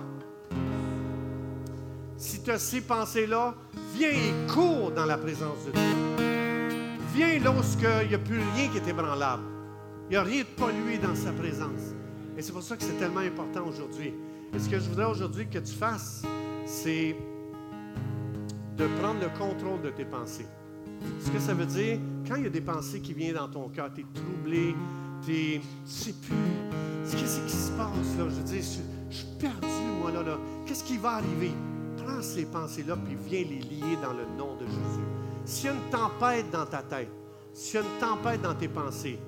[2.17, 3.53] Si tu as ces pensées-là,
[3.93, 6.25] viens et cours dans la présence de Dieu.
[7.13, 9.54] Viens lorsqu'il n'y a plus rien qui est ébranlable.
[10.07, 11.95] Il n'y a rien de pollué dans sa présence.
[12.37, 14.13] Et c'est pour ça que c'est tellement important aujourd'hui.
[14.53, 16.23] Et ce que je voudrais aujourd'hui que tu fasses,
[16.65, 17.15] c'est
[18.77, 20.45] de prendre le contrôle de tes pensées.
[21.19, 23.67] Ce que ça veut dire, quand il y a des pensées qui viennent dans ton
[23.69, 24.75] cœur, tu es troublé,
[25.25, 26.35] tu ne sais plus,
[27.11, 28.25] qu'est-ce qui se passe là?
[28.29, 28.63] Je veux dire,
[29.09, 29.67] je, suis perdu,
[30.01, 30.37] moi là, là.
[30.65, 31.51] Qu'est-ce qui va arriver?
[31.97, 35.05] Prends ces pensées-là, puis viens les lier dans le nom de Jésus.
[35.45, 37.09] S'il y a une tempête dans ta tête,
[37.53, 39.19] s'il y a une tempête dans tes pensées,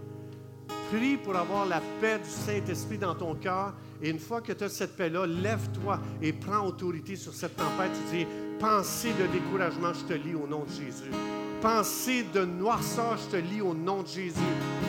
[0.92, 3.74] Prie pour avoir la paix du Saint-Esprit dans ton cœur.
[4.02, 7.92] Et une fois que tu as cette paix-là, lève-toi et prends autorité sur cette tempête.
[8.12, 8.28] Tu dis,
[8.60, 11.12] pensée de découragement, je te lis au nom de Jésus.
[11.62, 14.40] Pensée de noirceur, je te lis au nom de Jésus.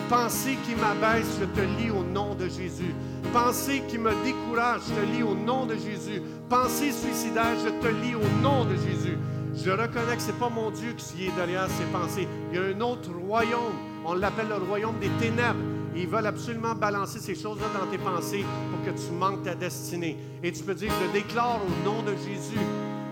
[0.09, 2.95] Pensée qui m'abaisse, je te lis au nom de Jésus.
[3.33, 6.23] Pensée qui me décourage, je te lis au nom de Jésus.
[6.49, 9.17] Pensée suicidaire, je te lis au nom de Jésus.
[9.57, 12.29] Je reconnais que ce n'est pas mon Dieu qui est derrière ces pensées.
[12.53, 13.75] Il y a un autre royaume.
[14.05, 15.78] On l'appelle le royaume des ténèbres.
[15.99, 20.17] Ils veulent absolument balancer ces choses-là dans tes pensées pour que tu manques ta destinée.
[20.45, 22.61] Et tu peux dire, je déclare au nom de Jésus,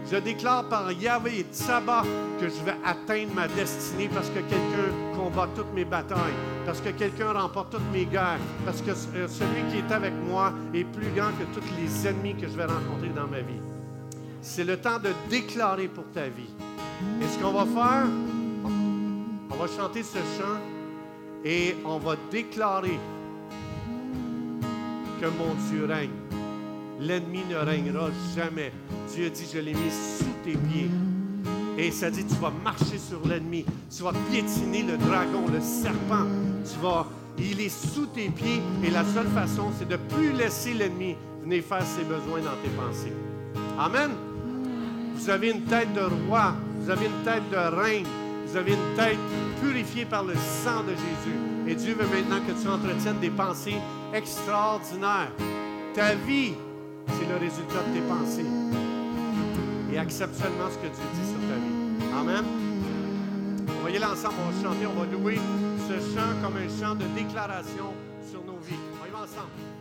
[0.08, 2.04] je déclare par Yahvé et Tsaba
[2.40, 6.90] que je vais atteindre ma destinée parce que quelqu'un combat toutes mes batailles, parce que
[6.90, 11.10] quelqu'un remporte toutes mes guerres, parce que euh, celui qui est avec moi est plus
[11.10, 13.60] grand que tous les ennemis que je vais rencontrer dans ma vie.
[14.40, 16.54] C'est le temps de déclarer pour ta vie.
[17.20, 18.06] Et ce qu'on va faire,
[19.50, 20.75] on va chanter ce chant
[21.46, 22.98] et on va déclarer
[25.20, 26.10] que mon Dieu règne.
[26.98, 28.72] L'ennemi ne règnera jamais.
[29.14, 30.90] Dieu dit, je l'ai mis sous tes pieds.
[31.78, 33.64] Et ça dit, tu vas marcher sur l'ennemi.
[33.96, 36.26] Tu vas piétiner le dragon, le serpent.
[36.64, 37.06] Tu vas,
[37.38, 38.60] il est sous tes pieds.
[38.84, 42.70] Et la seule façon, c'est de plus laisser l'ennemi venir faire ses besoins dans tes
[42.70, 43.12] pensées.
[43.78, 44.10] Amen.
[45.14, 46.54] Vous avez une tête de roi.
[46.80, 48.06] Vous avez une tête de reine.
[48.46, 49.18] Vous avez une tête
[49.60, 51.36] purifiée par le sang de Jésus.
[51.66, 53.76] Et Dieu veut maintenant que tu entretiennes des pensées
[54.12, 55.32] extraordinaires.
[55.94, 56.54] Ta vie,
[57.08, 58.46] c'est le résultat de tes pensées.
[59.92, 62.20] Et accepte seulement ce que Dieu dit sur ta vie.
[62.20, 62.44] Amen.
[63.80, 65.38] On va y aller ensemble, on va chanter, on va louer
[65.88, 67.94] ce chant comme un chant de déclaration
[68.30, 68.76] sur nos vies.
[69.02, 69.75] On y ensemble.